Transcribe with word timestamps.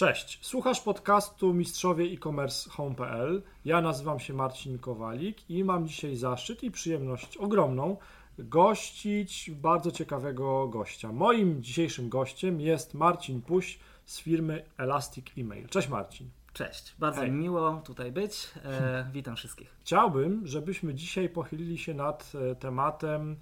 Cześć, 0.00 0.38
słuchasz 0.42 0.80
podcastu 0.80 1.54
Mistrzowie 1.54 2.04
e-commerce 2.04 2.70
home.pl. 2.70 3.42
Ja 3.64 3.80
nazywam 3.80 4.20
się 4.20 4.34
Marcin 4.34 4.78
Kowalik 4.78 5.50
i 5.50 5.64
mam 5.64 5.88
dzisiaj 5.88 6.16
zaszczyt 6.16 6.62
i 6.62 6.70
przyjemność 6.70 7.36
ogromną 7.36 7.96
gościć 8.38 9.50
bardzo 9.50 9.90
ciekawego 9.90 10.68
gościa. 10.68 11.12
Moim 11.12 11.62
dzisiejszym 11.62 12.08
gościem 12.08 12.60
jest 12.60 12.94
Marcin 12.94 13.42
Puś 13.42 13.78
z 14.04 14.20
firmy 14.20 14.64
Elastic 14.78 15.26
Email. 15.38 15.68
Cześć 15.68 15.88
Marcin. 15.88 16.30
Cześć, 16.52 16.94
bardzo 16.98 17.20
Hej. 17.20 17.30
mi 17.30 17.38
miło 17.38 17.82
tutaj 17.84 18.12
być. 18.12 18.48
E, 18.64 19.06
witam 19.12 19.36
wszystkich. 19.36 19.76
Chciałbym, 19.80 20.46
żebyśmy 20.46 20.94
dzisiaj 20.94 21.28
pochylili 21.28 21.78
się 21.78 21.94
nad 21.94 22.32
e, 22.34 22.54
tematem 22.54 23.36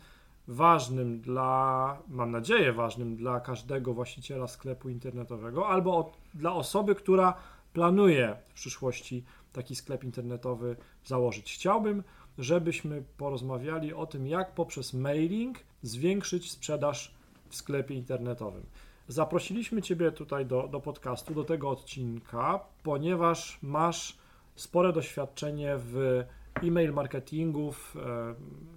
ważnym 0.48 1.20
dla, 1.20 2.02
mam 2.08 2.30
nadzieję, 2.30 2.72
ważnym 2.72 3.16
dla 3.16 3.40
każdego 3.40 3.94
właściciela 3.94 4.46
sklepu 4.46 4.88
internetowego 4.88 5.68
albo 5.68 5.96
od, 5.96 6.16
dla 6.34 6.52
osoby, 6.52 6.94
która 6.94 7.34
planuje 7.72 8.36
w 8.48 8.52
przyszłości 8.52 9.24
taki 9.52 9.76
sklep 9.76 10.04
internetowy 10.04 10.76
założyć. 11.04 11.54
Chciałbym, 11.54 12.02
żebyśmy 12.38 13.02
porozmawiali 13.16 13.94
o 13.94 14.06
tym, 14.06 14.26
jak 14.26 14.54
poprzez 14.54 14.94
mailing 14.94 15.58
zwiększyć 15.82 16.50
sprzedaż 16.50 17.14
w 17.48 17.56
sklepie 17.56 17.94
internetowym. 17.94 18.66
Zaprosiliśmy 19.08 19.82
Ciebie 19.82 20.12
tutaj 20.12 20.46
do, 20.46 20.68
do 20.68 20.80
podcastu, 20.80 21.34
do 21.34 21.44
tego 21.44 21.70
odcinka, 21.70 22.60
ponieważ 22.82 23.58
masz 23.62 24.18
spore 24.56 24.92
doświadczenie 24.92 25.74
w 25.76 26.24
e-mail 26.62 26.92
marketingu, 26.92 27.72
w 27.72 27.96
e, 27.96 28.34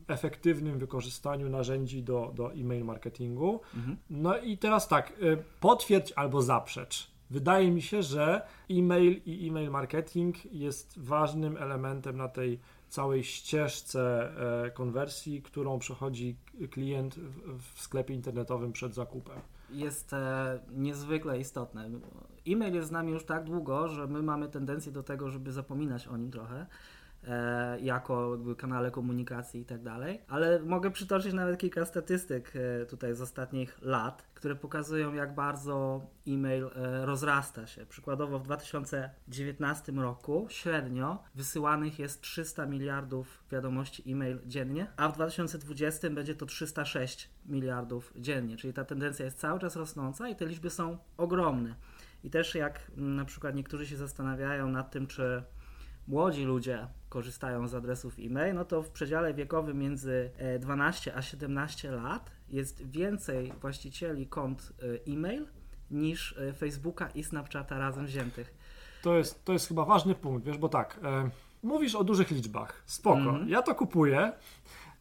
efektywnym 0.08 0.80
wykorzystaniu 0.80 1.50
narzędzi 1.50 2.04
do, 2.04 2.32
do 2.36 2.54
e-mail 2.54 2.86
marketingu. 2.86 3.62
No 4.10 4.38
i 4.38 4.58
teraz 4.58 4.88
tak, 4.88 5.14
e, 5.22 5.38
potwierdź 5.60 6.14
albo 6.16 6.42
zaprzecz. 6.42 7.12
Wydaje 7.30 7.72
mi 7.72 7.82
się, 7.82 8.04
że 8.04 8.42
e-mail 8.70 9.22
i 9.26 9.48
e-mail 9.48 9.72
marketing 9.72 10.54
jest 10.54 11.00
ważnym 11.00 11.58
elementem 11.58 12.18
na 12.18 12.28
tej 12.28 12.60
całej 12.90 13.24
ścieżce 13.24 14.32
e, 14.66 14.72
konwersji, 14.72 15.42
którą 15.42 15.80
przechodzi 15.80 16.38
klient 16.72 17.16
w, 17.60 17.82
sklepie 17.82 18.14
internetowym 18.14 18.72
przed 18.72 18.94
zakupem. 18.94 19.40
Jest 19.70 20.16
niezwykle 20.72 21.40
istotne. 21.40 21.90
E-mail 22.48 22.74
jest 22.74 22.88
z 22.88 22.92
nami 22.92 23.12
już 23.12 23.26
tak 23.26 23.44
długo, 23.44 23.88
że 23.88 24.08
my 24.08 24.22
mamy 24.24 24.48
tendencję 24.48 24.92
do 24.92 25.04
tego, 25.04 25.30
żeby 25.30 25.52
zapominać 25.52 26.08
o 26.08 26.18
nim 26.18 26.32
trochę. 26.32 26.66
E, 27.28 27.80
jako 27.80 28.38
kanale 28.58 28.92
komunikacji 28.92 29.62
i 29.62 29.66
tak 29.66 29.84
dalej, 29.84 30.22
ale 30.28 30.60
mogę 30.60 30.92
przytoczyć 30.92 31.34
nawet 31.34 31.60
kilka 31.60 31.86
statystyk 31.86 32.54
e, 32.56 32.86
tutaj 32.86 33.16
z 33.16 33.22
ostatnich 33.22 33.82
lat, 33.82 34.28
które 34.34 34.56
pokazują 34.56 35.14
jak 35.14 35.36
bardzo 35.36 36.02
e-mail 36.28 36.66
e, 36.76 37.06
rozrasta 37.06 37.68
się. 37.68 37.86
Przykładowo 37.86 38.40
w 38.40 38.44
2019 38.44 39.92
roku 39.92 40.48
średnio 40.50 41.24
wysyłanych 41.36 42.00
jest 42.00 42.22
300 42.22 42.66
miliardów 42.66 43.44
wiadomości 43.52 44.12
e-mail 44.12 44.40
dziennie, 44.46 44.88
a 44.98 45.10
w 45.10 45.14
2020 45.14 46.10
będzie 46.10 46.36
to 46.36 46.46
306 46.46 47.30
miliardów 47.46 48.14
dziennie, 48.16 48.58
czyli 48.58 48.74
ta 48.74 48.86
tendencja 48.86 49.26
jest 49.26 49.40
cały 49.40 49.60
czas 49.60 49.76
rosnąca 49.76 50.30
i 50.30 50.36
te 50.36 50.46
liczby 50.46 50.70
są 50.70 50.98
ogromne. 51.18 51.76
I 52.24 52.30
też 52.30 52.56
jak 52.56 52.92
m, 52.98 53.16
na 53.16 53.26
przykład 53.26 53.56
niektórzy 53.56 53.88
się 53.88 53.98
zastanawiają 53.98 54.70
nad 54.70 54.92
tym, 54.92 55.08
czy 55.08 55.44
młodzi 56.12 56.44
ludzie 56.44 56.88
korzystają 57.10 57.68
z 57.68 57.76
adresów 57.76 58.16
e-mail, 58.20 58.56
no 58.56 58.66
to 58.66 58.84
w 58.84 58.90
przedziale 58.90 59.34
wiekowym 59.34 59.80
między 59.80 60.32
e, 60.38 60.60
12 60.60 61.16
a 61.16 61.22
17 61.22 61.92
lat 61.92 62.32
jest 62.50 62.92
więcej 62.92 63.54
właścicieli 63.62 64.28
kont 64.28 64.74
e, 65.08 65.12
e-mail 65.14 65.48
niż 65.92 66.38
e, 66.38 66.54
Facebooka 66.54 67.10
i 67.10 67.24
Snapchata 67.24 67.78
razem 67.78 68.06
wziętych. 68.06 68.54
To 69.02 69.18
jest, 69.18 69.46
to 69.46 69.54
jest 69.54 69.68
chyba 69.68 69.86
ważny 69.86 70.16
punkt, 70.16 70.46
wiesz, 70.46 70.58
bo 70.58 70.70
tak, 70.70 71.00
e, 71.04 71.30
mówisz 71.64 71.96
o 71.96 72.04
dużych 72.04 72.32
liczbach, 72.32 72.84
spoko, 72.86 73.20
Mhm. 73.20 73.50
ja 73.50 73.62
to 73.62 73.76
kupuję, 73.76 74.32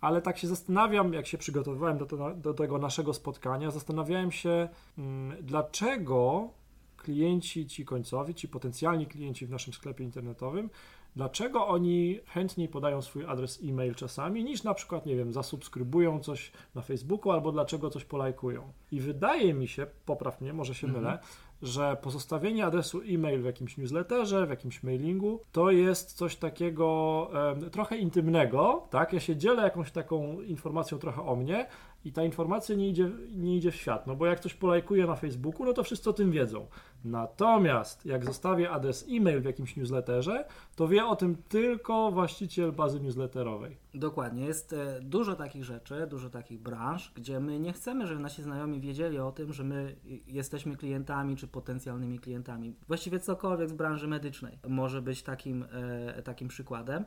ale 0.00 0.22
tak 0.22 0.38
się 0.38 0.48
zastanawiam, 0.48 1.12
jak 1.14 1.26
się 1.26 1.38
przygotowywałem 1.38 1.98
do, 1.98 2.06
to, 2.06 2.34
do 2.34 2.54
tego 2.54 2.78
naszego 2.78 3.14
spotkania, 3.14 3.70
zastanawiałem 3.70 4.32
się, 4.32 4.68
mm, 4.98 5.36
dlaczego 5.42 6.48
klienci 6.96 7.66
ci 7.66 7.84
końcowi, 7.84 8.34
ci 8.34 8.48
potencjalni 8.48 9.06
klienci 9.06 9.46
w 9.46 9.50
naszym 9.50 9.72
sklepie 9.72 10.04
internetowym, 10.04 10.70
dlaczego 11.16 11.68
oni 11.68 12.18
chętniej 12.26 12.68
podają 12.68 13.02
swój 13.02 13.24
adres 13.24 13.60
e-mail 13.64 13.94
czasami, 13.94 14.44
niż 14.44 14.62
na 14.62 14.74
przykład, 14.74 15.06
nie 15.06 15.16
wiem, 15.16 15.32
zasubskrybują 15.32 16.20
coś 16.20 16.52
na 16.74 16.82
Facebooku 16.82 17.32
albo 17.32 17.52
dlaczego 17.52 17.90
coś 17.90 18.04
polajkują. 18.04 18.72
I 18.92 19.00
wydaje 19.00 19.54
mi 19.54 19.68
się, 19.68 19.86
popraw 20.06 20.40
mnie, 20.40 20.52
może 20.52 20.74
się 20.74 20.86
Mhm. 20.86 21.04
mylę, 21.04 21.18
że 21.62 21.96
pozostawienie 22.02 22.66
adresu 22.66 23.00
e-mail 23.08 23.42
w 23.42 23.44
jakimś 23.44 23.76
newsletterze, 23.76 24.46
w 24.46 24.50
jakimś 24.50 24.82
mailingu, 24.82 25.40
to 25.52 25.70
jest 25.70 26.12
coś 26.12 26.36
takiego 26.36 27.30
trochę 27.72 27.96
intymnego, 27.96 28.86
tak? 28.90 29.12
Ja 29.12 29.20
się 29.20 29.36
dzielę 29.36 29.62
jakąś 29.62 29.90
taką 29.90 30.40
informacją 30.40 30.98
trochę 30.98 31.22
o 31.22 31.36
mnie 31.36 31.66
i 32.04 32.12
ta 32.12 32.24
informacja 32.24 32.76
nie 32.76 32.88
idzie, 32.88 33.10
nie 33.36 33.56
idzie 33.56 33.70
w 33.70 33.74
świat, 33.74 34.06
no 34.06 34.16
bo 34.16 34.26
jak 34.26 34.40
coś 34.40 34.54
polajkuję 34.54 35.06
na 35.06 35.16
Facebooku, 35.16 35.66
no 35.66 35.72
to 35.72 35.84
wszyscy 35.84 36.10
o 36.10 36.12
tym 36.12 36.30
wiedzą. 36.30 36.66
Natomiast 37.04 38.06
jak 38.06 38.24
zostawię 38.24 38.70
adres 38.70 39.06
e-mail 39.10 39.40
w 39.40 39.44
jakimś 39.44 39.76
newsletterze, 39.76 40.44
to 40.76 40.88
wie 40.88 41.06
o 41.06 41.16
tym 41.16 41.36
tylko 41.48 42.10
właściciel 42.10 42.72
bazy 42.72 43.00
newsletterowej. 43.00 43.76
Dokładnie, 43.94 44.44
jest 44.44 44.72
e, 44.72 45.00
dużo 45.00 45.34
takich 45.34 45.64
rzeczy, 45.64 46.06
dużo 46.06 46.30
takich 46.30 46.60
branż, 46.60 47.12
gdzie 47.14 47.40
my 47.40 47.60
nie 47.60 47.72
chcemy, 47.72 48.06
żeby 48.06 48.20
nasi 48.20 48.42
znajomi 48.42 48.80
wiedzieli 48.80 49.18
o 49.18 49.32
tym, 49.32 49.52
że 49.52 49.64
my 49.64 49.96
jesteśmy 50.26 50.76
klientami 50.76 51.36
czy 51.36 51.48
potencjalnymi 51.48 52.18
klientami. 52.18 52.74
Właściwie 52.88 53.20
cokolwiek 53.20 53.68
z 53.68 53.72
branży 53.72 54.08
medycznej 54.08 54.58
może 54.68 55.02
być 55.02 55.22
takim, 55.22 55.64
e, 55.72 56.22
takim 56.22 56.48
przykładem. 56.48 57.04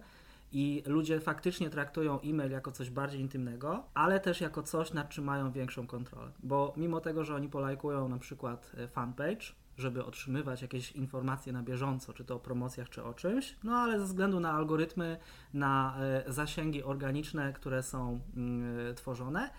I 0.53 0.83
ludzie 0.85 1.19
faktycznie 1.19 1.69
traktują 1.69 2.19
e-mail 2.21 2.51
jako 2.51 2.71
coś 2.71 2.89
bardziej 2.89 3.21
intymnego, 3.21 3.83
ale 3.93 4.19
też 4.19 4.41
jako 4.41 4.63
coś, 4.63 4.93
nad 4.93 5.09
czym 5.09 5.23
mają 5.23 5.51
większą 5.51 5.87
kontrolę. 5.87 6.31
Bo 6.43 6.73
mimo 6.77 6.99
tego, 7.01 7.23
że 7.23 7.35
oni 7.35 7.49
polajkują 7.49 8.09
na 8.09 8.17
przykład 8.17 8.71
e, 8.77 8.87
fanpage, 8.87 9.45
żeby 9.77 10.05
otrzymywać 10.05 10.61
jakieś 10.61 10.91
informacje 10.91 11.53
na 11.53 11.63
bieżąco, 11.63 12.13
czy 12.13 12.25
to 12.25 12.35
o 12.35 12.39
promocjach, 12.39 12.89
czy 12.89 13.03
o 13.03 13.13
czymś, 13.13 13.55
no 13.63 13.75
ale 13.75 13.99
ze 13.99 14.05
względu 14.05 14.39
na 14.39 14.51
algorytmy, 14.51 15.17
na 15.53 15.97
e, 15.99 16.33
zasięgi 16.33 16.83
organiczne, 16.83 17.53
które 17.53 17.83
są 17.83 18.19
mm, 18.35 18.89
e, 18.91 18.93
tworzone, 18.93 19.49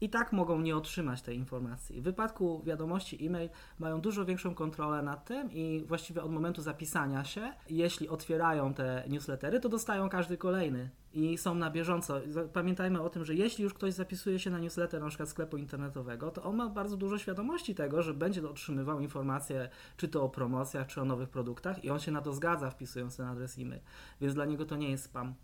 i 0.00 0.10
tak 0.10 0.32
mogą 0.32 0.60
nie 0.60 0.76
otrzymać 0.76 1.22
tej 1.22 1.36
informacji. 1.36 2.00
W 2.00 2.04
wypadku 2.04 2.62
wiadomości 2.64 3.26
e-mail 3.26 3.50
mają 3.78 4.00
dużo 4.00 4.24
większą 4.24 4.54
kontrolę 4.54 5.02
nad 5.02 5.24
tym 5.24 5.52
i 5.52 5.84
właściwie 5.86 6.22
od 6.22 6.32
momentu 6.32 6.62
zapisania 6.62 7.24
się, 7.24 7.52
jeśli 7.70 8.08
otwierają 8.08 8.74
te 8.74 9.04
newslettery, 9.08 9.60
to 9.60 9.68
dostają 9.68 10.08
każdy 10.08 10.36
kolejny 10.36 10.90
i 11.12 11.38
są 11.38 11.54
na 11.54 11.70
bieżąco. 11.70 12.20
Pamiętajmy 12.52 13.02
o 13.02 13.10
tym, 13.10 13.24
że 13.24 13.34
jeśli 13.34 13.64
już 13.64 13.74
ktoś 13.74 13.94
zapisuje 13.94 14.38
się 14.38 14.50
na 14.50 14.58
newsletter 14.58 15.02
na 15.02 15.08
przykład 15.08 15.28
sklepu 15.28 15.56
internetowego, 15.56 16.30
to 16.30 16.42
on 16.42 16.56
ma 16.56 16.68
bardzo 16.68 16.96
dużo 16.96 17.18
świadomości 17.18 17.74
tego, 17.74 18.02
że 18.02 18.14
będzie 18.14 18.48
otrzymywał 18.48 19.00
informacje 19.00 19.68
czy 19.96 20.08
to 20.08 20.22
o 20.22 20.28
promocjach, 20.28 20.86
czy 20.86 21.00
o 21.00 21.04
nowych 21.04 21.28
produktach 21.28 21.84
i 21.84 21.90
on 21.90 21.98
się 21.98 22.12
na 22.12 22.20
to 22.20 22.32
zgadza 22.32 22.70
wpisując 22.70 23.16
ten 23.16 23.26
adres 23.26 23.58
e-mail. 23.58 23.80
Więc 24.20 24.34
dla 24.34 24.44
niego 24.44 24.64
to 24.64 24.76
nie 24.76 24.90
jest 24.90 25.04
spam. 25.04 25.34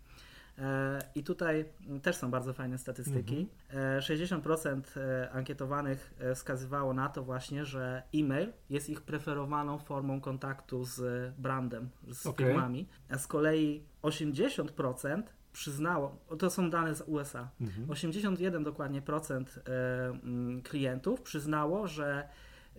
E, 0.57 0.99
I 1.15 1.23
tutaj 1.23 1.65
też 2.01 2.15
są 2.15 2.31
bardzo 2.31 2.53
fajne 2.53 2.77
statystyki. 2.77 3.47
E, 3.69 3.99
60% 3.99 4.81
e, 4.97 5.31
ankietowanych 5.31 6.13
e, 6.19 6.35
wskazywało 6.35 6.93
na 6.93 7.09
to 7.09 7.23
właśnie, 7.23 7.65
że 7.65 8.03
e-mail 8.15 8.53
jest 8.69 8.89
ich 8.89 9.01
preferowaną 9.01 9.77
formą 9.77 10.21
kontaktu 10.21 10.85
z 10.85 11.31
brandem, 11.35 11.89
z 12.07 12.25
Okej. 12.25 12.45
firmami. 12.45 12.87
A 13.09 13.17
z 13.17 13.27
kolei 13.27 13.83
80% 14.03 15.23
przyznało, 15.53 16.17
to 16.39 16.49
są 16.49 16.69
dane 16.69 16.95
z 16.95 17.01
USA, 17.01 17.49
81 17.89 18.63
dokładnie 18.63 19.01
procent 19.01 19.59
e, 19.67 20.61
klientów 20.61 21.21
przyznało, 21.21 21.87
że 21.87 22.29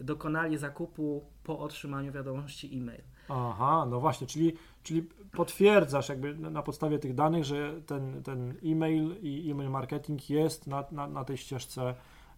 dokonali 0.01 0.59
zakupu 0.59 1.25
po 1.45 1.59
otrzymaniu 1.59 2.13
wiadomości 2.13 2.79
e-mail. 2.79 3.03
Aha, 3.29 3.87
no 3.91 4.01
właśnie, 4.01 4.27
czyli, 4.27 4.57
czyli 4.85 5.09
potwierdzasz 5.33 6.09
jakby 6.09 6.35
na 6.35 6.63
podstawie 6.63 6.99
tych 6.99 7.15
danych, 7.15 7.45
że 7.45 7.81
ten, 7.87 8.23
ten 8.23 8.55
e-mail 8.65 9.17
i 9.23 9.51
e-mail 9.51 9.71
marketing 9.71 10.31
jest 10.31 10.67
na, 10.67 10.85
na, 10.93 11.07
na 11.07 11.25
tej 11.25 11.37
ścieżce 11.37 11.95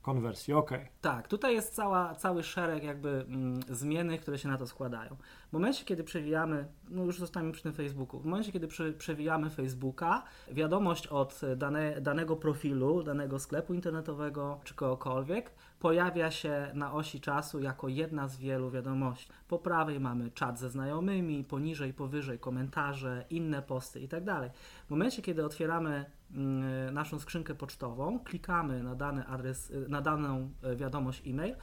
konwersji. 0.06 0.54
Okej. 0.54 0.88
Tak, 1.00 1.28
tutaj 1.28 1.54
jest 1.54 1.74
cała, 1.74 2.14
cały 2.14 2.42
szereg 2.42 2.84
jakby 2.84 3.08
mm, 3.28 4.18
które 4.20 4.38
się 4.38 4.48
na 4.48 4.58
to 4.58 4.66
składają. 4.66 5.16
W 5.48 5.52
momencie, 5.52 5.84
kiedy 5.84 6.04
przewijamy, 6.04 6.66
no 6.88 7.04
już 7.04 7.18
zostaniemy 7.18 7.52
przy 7.52 7.62
tym 7.62 7.72
Facebooku, 7.72 8.20
w 8.20 8.24
momencie, 8.24 8.52
kiedy 8.52 8.68
prze, 8.68 8.92
przewijamy 8.92 9.50
Facebooka, 9.50 10.22
wiadomość 10.52 11.06
od 11.06 11.40
dane, 11.56 12.00
danego 12.00 12.36
profilu, 12.36 13.02
danego 13.02 13.38
sklepu 13.38 13.74
internetowego 13.74 14.60
czy 14.64 14.74
kogokolwiek 14.74 15.50
pojawia 15.80 16.30
się 16.30 16.70
na 16.74 16.92
osi 16.92 17.20
czasu 17.20 17.60
jako 17.60 17.88
jedna 17.88 18.28
z 18.28 18.36
wielu 18.36 18.70
wiadomości. 18.70 19.28
Po 19.48 19.58
prawej 19.58 20.00
mamy 20.00 20.30
czat 20.30 20.58
ze 20.58 20.70
znajomymi, 20.70 21.44
poniżej, 21.44 21.92
powyżej 21.94 22.38
komentarze, 22.38 23.24
inne 23.30 23.62
posty 23.62 24.00
itd. 24.00 24.50
W 24.86 24.90
momencie, 24.90 25.22
kiedy 25.22 25.44
otwieramy 25.44 26.04
mm, 26.34 26.94
naszą 26.94 27.18
skrzynkę 27.18 27.54
pocztową, 27.54 28.18
klikamy 28.18 28.82
na 28.82 28.94
dany 28.94 29.26
adres, 29.26 29.72
na 29.88 30.00
daną 30.00 30.50
e, 30.62 30.76
wiadomość 30.76 31.22
e-mail, 31.26 31.54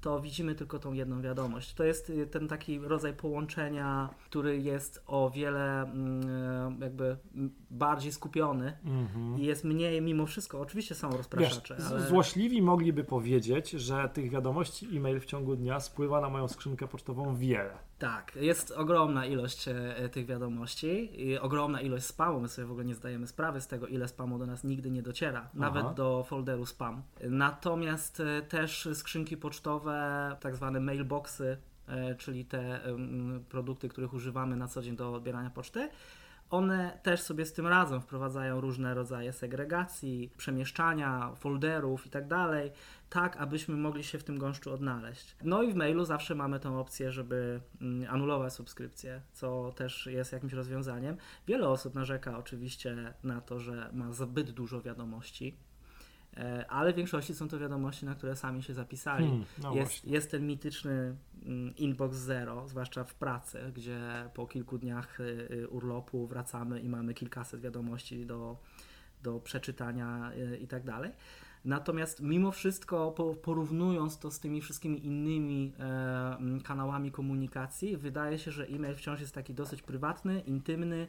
to 0.00 0.20
widzimy 0.20 0.54
tylko 0.54 0.78
tą 0.78 0.92
jedną 0.92 1.22
wiadomość. 1.22 1.74
To 1.74 1.84
jest 1.84 2.10
y, 2.10 2.26
ten 2.26 2.48
taki 2.48 2.78
rodzaj 2.78 3.12
połączenia, 3.12 4.08
który 4.24 4.58
jest 4.58 5.02
o 5.06 5.30
wiele 5.30 5.82
mm, 5.82 6.80
jakby 6.80 7.16
bardziej 7.70 8.12
skupiony 8.12 8.72
Mhm. 8.84 9.38
i 9.38 9.44
jest 9.44 9.64
mniej 9.64 10.02
mimo 10.02 10.26
wszystko. 10.26 10.60
Oczywiście 10.60 10.94
są 10.94 11.10
rozpraszacze, 11.10 11.76
Wiesz, 11.78 11.86
ale 11.86 12.00
Złośliwi 12.00 12.62
mogliby 12.62 13.04
powiedzieć, 13.04 13.70
że 13.70 14.08
tych 14.08 14.30
wiadomości 14.30 14.96
e-mail 14.96 15.20
w 15.20 15.26
ciągu 15.26 15.56
dnia 15.56 15.80
spływa 15.80 16.20
na 16.20 16.28
moją 16.28 16.48
skrzynkę 16.48 16.88
pocztową 16.88 17.36
wiele. 17.36 17.74
Tak, 17.98 18.36
jest 18.36 18.70
ogromna 18.70 19.26
ilość 19.26 19.68
e, 19.68 20.08
tych 20.08 20.26
wiadomości 20.26 21.22
i 21.26 21.38
ogromna 21.38 21.80
ilość 21.80 22.04
spamu. 22.04 22.40
My 22.40 22.48
sobie 22.48 22.66
w 22.66 22.70
ogóle 22.70 22.86
nie 22.86 22.94
zdajemy 22.94 23.26
sprawy 23.26 23.60
z 23.60 23.66
tego, 23.66 23.86
ile 23.86 24.08
spamu 24.08 24.38
do 24.38 24.46
nas 24.46 24.64
nigdy 24.64 24.90
nie 24.90 25.02
dociera, 25.02 25.48
nawet 25.54 25.94
do 25.94 26.24
folderu 26.28 26.66
spam. 26.66 27.02
Natomiast 27.20 28.20
e, 28.20 28.42
też 28.42 28.88
skrzynki 28.94 29.36
pocztowe, 29.36 30.36
tak 30.40 30.56
zwane 30.56 30.80
mailboxy, 30.80 31.58
e, 31.88 32.14
czyli 32.14 32.44
te 32.44 32.80
produkty, 33.48 33.88
których 33.88 34.14
używamy 34.14 34.56
na 34.56 34.68
co 34.68 34.82
dzień 34.82 34.96
do 34.96 35.14
odbierania 35.14 35.50
poczty, 35.50 35.88
one 36.50 36.98
też 37.02 37.20
sobie 37.20 37.46
z 37.46 37.52
tym 37.52 37.66
radzą, 37.66 38.00
wprowadzają 38.00 38.60
różne 38.60 38.94
rodzaje 38.94 39.32
segregacji, 39.32 40.30
przemieszczania, 40.36 41.32
folderów 41.36 42.06
i 42.06 42.10
tak 42.10 42.28
dalej, 42.28 42.72
tak 43.10 43.36
abyśmy 43.36 43.76
mogli 43.76 44.04
się 44.04 44.18
w 44.18 44.24
tym 44.24 44.38
gąszczu 44.38 44.72
odnaleźć. 44.72 45.36
No 45.44 45.62
i 45.62 45.72
w 45.72 45.76
mailu 45.76 46.04
zawsze 46.04 46.34
mamy 46.34 46.60
tę 46.60 46.78
opcję, 46.78 47.12
żeby 47.12 47.60
mm, 47.80 48.14
anulować 48.14 48.52
subskrypcję, 48.52 49.22
co 49.32 49.72
też 49.76 50.06
jest 50.06 50.32
jakimś 50.32 50.52
rozwiązaniem. 50.52 51.16
Wiele 51.46 51.68
osób 51.68 51.94
narzeka 51.94 52.38
oczywiście 52.38 53.14
na 53.22 53.40
to, 53.40 53.60
że 53.60 53.90
ma 53.92 54.12
zbyt 54.12 54.50
dużo 54.50 54.82
wiadomości, 54.82 55.56
ale 56.68 56.92
w 56.92 56.96
większości 56.96 57.34
są 57.34 57.48
to 57.48 57.58
wiadomości, 57.58 58.06
na 58.06 58.14
które 58.14 58.36
sami 58.36 58.62
się 58.62 58.74
zapisali. 58.74 59.26
Hmm, 59.26 59.44
no 59.62 59.74
jest, 59.74 60.04
jest 60.04 60.30
ten 60.30 60.46
mityczny 60.46 61.16
mm, 61.46 61.76
inbox 61.76 62.16
zero, 62.16 62.68
zwłaszcza 62.68 63.04
w 63.04 63.14
pracy, 63.14 63.72
gdzie 63.74 63.98
po 64.34 64.46
kilku 64.46 64.78
dniach 64.78 65.20
y, 65.20 65.48
y, 65.50 65.68
urlopu 65.68 66.26
wracamy 66.26 66.80
i 66.80 66.88
mamy 66.88 67.14
kilkaset 67.14 67.60
wiadomości 67.60 68.26
do, 68.26 68.56
do 69.22 69.40
przeczytania 69.40 70.32
y, 70.32 70.56
i 70.56 70.66
tak 70.66 70.84
dalej. 70.84 71.10
Natomiast 71.66 72.20
mimo 72.20 72.52
wszystko, 72.52 73.10
po, 73.10 73.34
porównując 73.34 74.18
to 74.18 74.30
z 74.30 74.40
tymi 74.40 74.60
wszystkimi 74.60 75.06
innymi 75.06 75.72
e, 75.78 75.82
mm, 76.38 76.60
kanałami 76.60 77.10
komunikacji, 77.10 77.96
wydaje 77.96 78.38
się, 78.38 78.50
że 78.52 78.66
e-mail 78.66 78.94
wciąż 78.94 79.20
jest 79.20 79.34
taki 79.34 79.54
dosyć 79.54 79.82
prywatny, 79.82 80.40
intymny. 80.40 81.08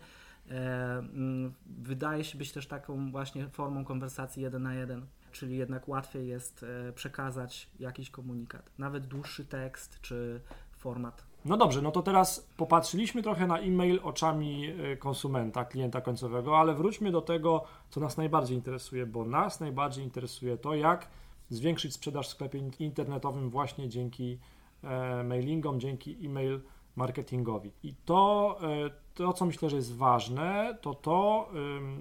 E, 0.50 0.98
mm, 0.98 1.54
wydaje 1.66 2.24
się 2.24 2.38
być 2.38 2.52
też 2.52 2.68
taką 2.68 3.12
właśnie 3.12 3.48
formą 3.48 3.86
konwersacji 3.86 4.44
jeden 4.44 4.64
na 4.64 4.74
jeden, 4.74 5.06
czyli 5.32 5.58
jednak 5.58 5.88
łatwiej 5.88 6.28
jest 6.28 6.66
e, 6.90 6.94
przekazać 6.94 7.70
jakiś 7.80 8.10
komunikat, 8.10 8.72
nawet 8.78 9.08
dłuższy 9.08 9.46
tekst 9.46 10.02
czy 10.02 10.42
format. 10.72 11.28
No 11.46 11.58
dobrze, 11.58 11.82
no 11.82 11.92
to 11.92 12.02
teraz 12.02 12.48
popatrzyliśmy 12.58 13.24
trochę 13.24 13.48
na 13.48 13.60
e-mail 13.60 14.00
oczami 14.04 14.70
y, 14.94 14.98
konsumenta, 14.98 15.66
klienta 15.66 16.02
końcowego, 16.02 16.60
ale 16.60 16.74
wróćmy 16.74 17.12
do 17.12 17.22
tego, 17.22 17.64
co 17.90 18.00
nas 18.00 18.18
najbardziej 18.18 18.58
interesuje, 18.58 19.06
bo 19.06 19.26
nas 19.26 19.60
najbardziej 19.60 20.04
interesuje 20.04 20.58
to, 20.58 20.76
jak 20.76 21.10
zwiększyć 21.50 21.94
sprzedaż 21.94 22.28
w 22.28 22.32
sklepie 22.32 22.58
in- 22.60 22.72
internetowym 22.80 23.50
właśnie 23.50 23.90
dzięki 23.90 24.40
e, 24.84 25.24
mailingom, 25.24 25.80
dzięki 25.80 26.26
e-mail 26.26 26.62
marketingowi. 26.96 27.72
I 27.84 27.94
to, 28.06 28.60
e, 28.62 28.90
to, 29.14 29.34
co 29.34 29.46
myślę, 29.46 29.70
że 29.70 29.76
jest 29.76 29.96
ważne, 29.96 30.78
to 30.82 30.94
to, 30.94 31.50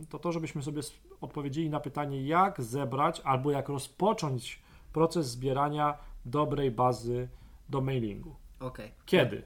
to, 0.08 0.18
to 0.18 0.32
żebyśmy 0.32 0.62
sobie 0.62 0.82
odpowiedzieli 1.20 1.70
na 1.70 1.80
pytanie, 1.80 2.22
jak 2.26 2.62
zebrać 2.62 3.20
albo 3.24 3.50
jak 3.50 3.68
rozpocząć 3.68 4.62
proces 4.92 5.30
zbierania 5.30 5.98
dobrej 6.24 6.70
bazy 6.70 7.28
do 7.68 7.80
mailingu. 7.80 8.36
Okej. 8.60 8.92
Kiedy? 9.06 9.42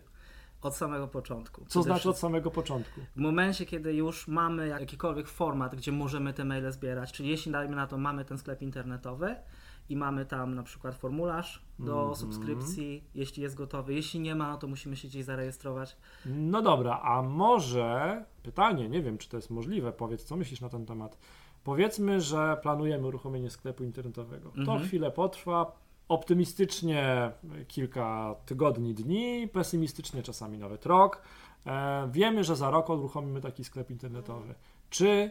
Od 0.62 0.76
samego 0.76 1.08
początku. 1.08 1.64
Co 1.68 1.82
znaczy 1.82 2.10
od 2.10 2.18
samego 2.18 2.50
początku? 2.50 3.00
W 3.16 3.20
momencie, 3.20 3.66
kiedy 3.66 3.94
już 3.94 4.28
mamy 4.28 4.68
jakikolwiek 4.68 5.28
format, 5.28 5.74
gdzie 5.74 5.92
możemy 5.92 6.32
te 6.32 6.44
maile 6.44 6.72
zbierać, 6.72 7.12
czyli 7.12 7.28
jeśli 7.28 7.52
dajmy 7.52 7.76
na 7.76 7.86
to 7.86 7.98
mamy 7.98 8.24
ten 8.24 8.38
sklep 8.38 8.62
internetowy 8.62 9.36
i 9.88 9.96
mamy 9.96 10.26
tam 10.26 10.54
na 10.54 10.62
przykład 10.62 10.94
formularz 10.94 11.62
do 11.78 11.98
Mhm. 11.98 12.14
subskrypcji, 12.14 13.04
jeśli 13.14 13.42
jest 13.42 13.54
gotowy, 13.54 13.94
jeśli 13.94 14.20
nie 14.20 14.34
ma, 14.34 14.50
no 14.50 14.58
to 14.58 14.66
musimy 14.66 14.96
się 14.96 15.08
gdzieś 15.08 15.24
zarejestrować. 15.24 15.96
No 16.26 16.62
dobra, 16.62 17.00
a 17.02 17.22
może 17.22 18.24
pytanie, 18.42 18.88
nie 18.88 19.02
wiem 19.02 19.18
czy 19.18 19.28
to 19.28 19.36
jest 19.36 19.50
możliwe, 19.50 19.92
powiedz 19.92 20.24
co 20.24 20.36
myślisz 20.36 20.60
na 20.60 20.68
ten 20.68 20.86
temat. 20.86 21.18
Powiedzmy, 21.64 22.20
że 22.20 22.56
planujemy 22.62 23.06
uruchomienie 23.06 23.50
sklepu 23.50 23.84
internetowego. 23.84 24.50
To 24.50 24.60
Mhm. 24.60 24.82
chwilę 24.82 25.10
potrwa, 25.10 25.72
optymistycznie 26.08 27.32
kilka 27.68 28.34
tygodni, 28.46 28.94
dni, 28.94 29.48
pesymistycznie 29.52 30.22
czasami 30.22 30.58
nawet 30.58 30.86
rok. 30.86 31.22
E, 31.66 32.08
wiemy, 32.12 32.44
że 32.44 32.56
za 32.56 32.70
rok 32.70 32.88
uruchomimy 32.88 33.40
taki 33.40 33.64
sklep 33.64 33.90
internetowy. 33.90 34.54
Czy 34.90 35.30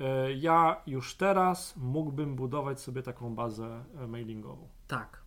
e, 0.00 0.32
ja 0.32 0.82
już 0.86 1.14
teraz 1.16 1.76
mógłbym 1.76 2.36
budować 2.36 2.80
sobie 2.80 3.02
taką 3.02 3.34
bazę 3.34 3.84
e, 3.98 4.06
mailingową? 4.06 4.68
Tak. 4.86 5.22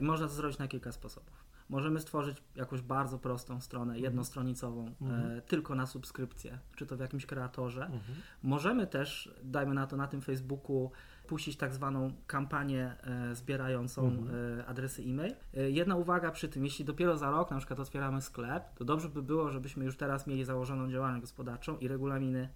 I 0.00 0.04
można 0.04 0.26
to 0.26 0.32
zrobić 0.32 0.58
na 0.58 0.68
kilka 0.68 0.92
sposobów. 0.92 1.39
Możemy 1.70 2.00
stworzyć 2.00 2.42
jakąś 2.56 2.80
bardzo 2.82 3.18
prostą 3.18 3.60
stronę, 3.60 3.98
jednostronicową, 4.00 4.94
Mhm. 5.00 5.38
e, 5.38 5.42
tylko 5.42 5.74
na 5.74 5.86
subskrypcję, 5.86 6.58
czy 6.76 6.86
to 6.86 6.96
w 6.96 7.00
jakimś 7.00 7.26
kreatorze. 7.26 7.82
Mhm. 7.82 8.18
Możemy 8.42 8.86
też, 8.86 9.34
dajmy 9.42 9.74
na 9.74 9.86
to 9.86 9.96
na 9.96 10.06
tym 10.06 10.20
Facebooku, 10.22 10.90
puścić 11.26 11.56
tak 11.56 11.74
zwaną 11.74 12.12
kampanię 12.26 12.96
e, 13.02 13.34
zbierającą 13.34 14.06
Mhm. 14.06 14.58
e, 14.60 14.66
adresy 14.66 15.02
e-mail. 15.02 15.34
E, 15.56 15.70
jedna 15.70 15.96
uwaga 15.96 16.30
przy 16.30 16.48
tym, 16.48 16.64
jeśli 16.64 16.84
dopiero 16.84 17.16
za 17.18 17.30
rok 17.30 17.50
na 17.50 17.58
przykład 17.58 17.80
otwieramy 17.80 18.22
sklep, 18.22 18.74
to 18.74 18.84
dobrze 18.84 19.08
by 19.08 19.22
było, 19.22 19.50
żebyśmy 19.50 19.84
już 19.84 19.96
teraz 19.96 20.26
mieli 20.26 20.44
założoną 20.44 20.90
działalność 20.90 21.20
gospodarczą 21.20 21.78
i 21.78 21.88
regulaminy, 21.88 22.48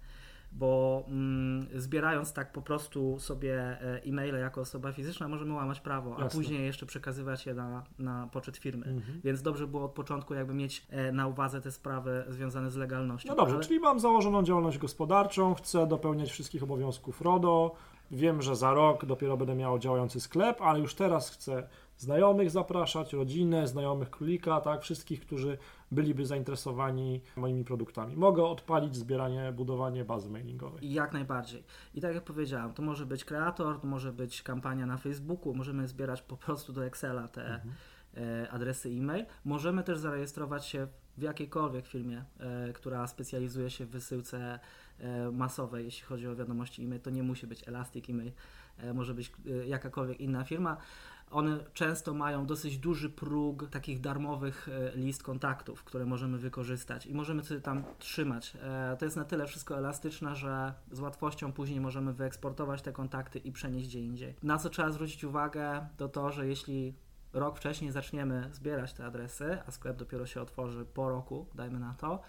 bo 0.55 1.03
mm, 1.07 1.67
zbierając 1.75 2.33
tak 2.33 2.51
po 2.51 2.61
prostu 2.61 3.19
sobie 3.19 3.53
e, 3.59 4.01
e-maile 4.03 4.39
jako 4.39 4.61
osoba 4.61 4.91
fizyczna, 4.91 5.27
możemy 5.27 5.53
łamać 5.53 5.79
prawo, 5.79 6.15
a 6.17 6.23
Jasne. 6.23 6.39
później 6.39 6.65
jeszcze 6.65 6.85
przekazywać 6.85 7.45
je 7.45 7.53
na, 7.53 7.83
na 7.99 8.29
poczet 8.31 8.57
firmy. 8.57 8.85
Mhm. 8.85 9.21
Więc 9.23 9.41
dobrze 9.41 9.67
było 9.67 9.85
od 9.85 9.91
początku 9.91 10.33
jakby 10.33 10.53
mieć 10.53 10.85
e, 10.89 11.11
na 11.11 11.27
uwadze 11.27 11.61
te 11.61 11.71
sprawy 11.71 12.25
związane 12.27 12.71
z 12.71 12.75
legalnością. 12.75 13.29
No 13.29 13.35
dobrze, 13.35 13.55
Ale- 13.55 13.63
czyli 13.63 13.79
mam 13.79 13.99
założoną 13.99 14.43
działalność 14.43 14.77
gospodarczą, 14.77 15.53
chcę 15.53 15.87
dopełniać 15.87 16.31
wszystkich 16.31 16.63
obowiązków 16.63 17.21
RODO, 17.21 17.75
wiem, 18.11 18.41
że 18.41 18.55
za 18.55 18.73
rok 18.73 19.05
dopiero 19.05 19.37
będę 19.37 19.55
miał 19.55 19.79
działający 19.79 20.19
sklep, 20.19 20.61
ale 20.61 20.79
już 20.79 20.95
teraz 20.95 21.29
chcę 21.29 21.67
znajomych 21.97 22.51
zapraszać, 22.51 23.13
rodzinę, 23.13 23.67
znajomych 23.67 24.09
królika, 24.09 24.61
tak, 24.61 24.81
wszystkich, 24.81 25.21
którzy 25.21 25.57
byliby 25.95 26.25
zainteresowani 26.25 27.21
moimi 27.35 27.63
produktami. 27.65 28.15
Mogę 28.15 28.43
odpalić 28.45 28.95
zbieranie, 28.95 29.51
budowanie 29.51 30.05
bazy 30.05 30.29
mailingowej. 30.29 30.93
Jak 30.93 31.13
najbardziej. 31.13 31.63
I 31.93 32.01
tak 32.01 32.15
jak 32.15 32.23
powiedziałem, 32.23 32.73
to 32.73 32.81
może 32.81 33.05
być 33.05 33.25
kreator, 33.25 33.79
to 33.79 33.87
może 33.87 34.13
być 34.13 34.41
kampania 34.43 34.85
na 34.85 34.97
Facebooku, 34.97 35.53
możemy 35.53 35.87
zbierać 35.87 36.21
po 36.21 36.37
prostu 36.37 36.73
do 36.73 36.85
Excela 36.85 37.27
te 37.27 37.45
Mhm. 37.45 37.73
e, 38.17 38.51
adresy 38.51 38.89
e-mail. 38.89 39.25
Możemy 39.45 39.83
też 39.83 39.97
zarejestrować 39.97 40.65
się 40.65 40.87
w 41.17 41.21
jakiejkolwiek 41.21 41.85
firmie, 41.87 42.23
e, 42.39 42.73
która 42.73 43.07
specjalizuje 43.07 43.69
się 43.69 43.85
w 43.85 43.89
wysyłce 43.89 44.59
e, 44.99 45.31
masowej, 45.31 45.85
jeśli 45.85 46.05
chodzi 46.05 46.27
o 46.27 46.35
wiadomości 46.35 46.83
e-mail. 46.83 47.01
To 47.01 47.09
nie 47.09 47.23
musi 47.23 47.47
być 47.47 47.67
Elastic 47.67 48.09
e-mail, 48.09 48.31
może 48.93 49.13
być 49.13 49.31
jakakolwiek 49.65 50.19
inna 50.21 50.43
firma. 50.43 50.77
One 51.31 51.57
często 51.73 52.13
mają 52.13 52.45
dosyć 52.45 52.77
duży 52.77 53.09
próg 53.09 53.69
takich 53.69 54.01
darmowych 54.01 54.69
e, 54.69 54.97
list 54.97 55.23
kontaktów, 55.23 55.83
które 55.83 56.05
możemy 56.05 56.37
wykorzystać 56.37 57.05
i 57.05 57.13
możemy 57.13 57.43
sobie 57.43 57.61
tam 57.61 57.83
trzymać. 57.99 58.57
E, 58.63 58.97
To 58.99 59.05
jest 59.05 59.17
na 59.17 59.25
tyle 59.25 59.47
wszystko 59.47 59.77
elastyczne, 59.77 60.35
że 60.35 60.73
z 60.91 60.99
łatwością 60.99 61.53
później 61.53 61.79
możemy 61.79 62.13
wyeksportować 62.13 62.81
te 62.81 62.91
kontakty 62.91 63.39
i 63.39 63.51
przenieść 63.51 63.87
gdzie 63.87 64.01
indziej. 64.01 64.35
Na 64.43 64.57
co 64.57 64.69
trzeba 64.69 64.91
zwrócić 64.91 65.23
uwagę, 65.23 65.87
to 65.97 66.09
to, 66.09 66.31
że 66.31 66.47
jeśli 66.47 66.93
rok 67.33 67.57
wcześniej 67.57 67.91
zaczniemy 67.91 68.49
zbierać 68.51 68.93
te 68.93 69.05
adresy, 69.05 69.57
a 69.67 69.71
sklep 69.71 69.97
dopiero 69.97 70.25
się 70.25 70.41
otworzy 70.41 70.85
po 70.85 71.09
roku, 71.09 71.45
dajmy 71.55 71.79
na 71.79 71.93
to, 71.93 72.21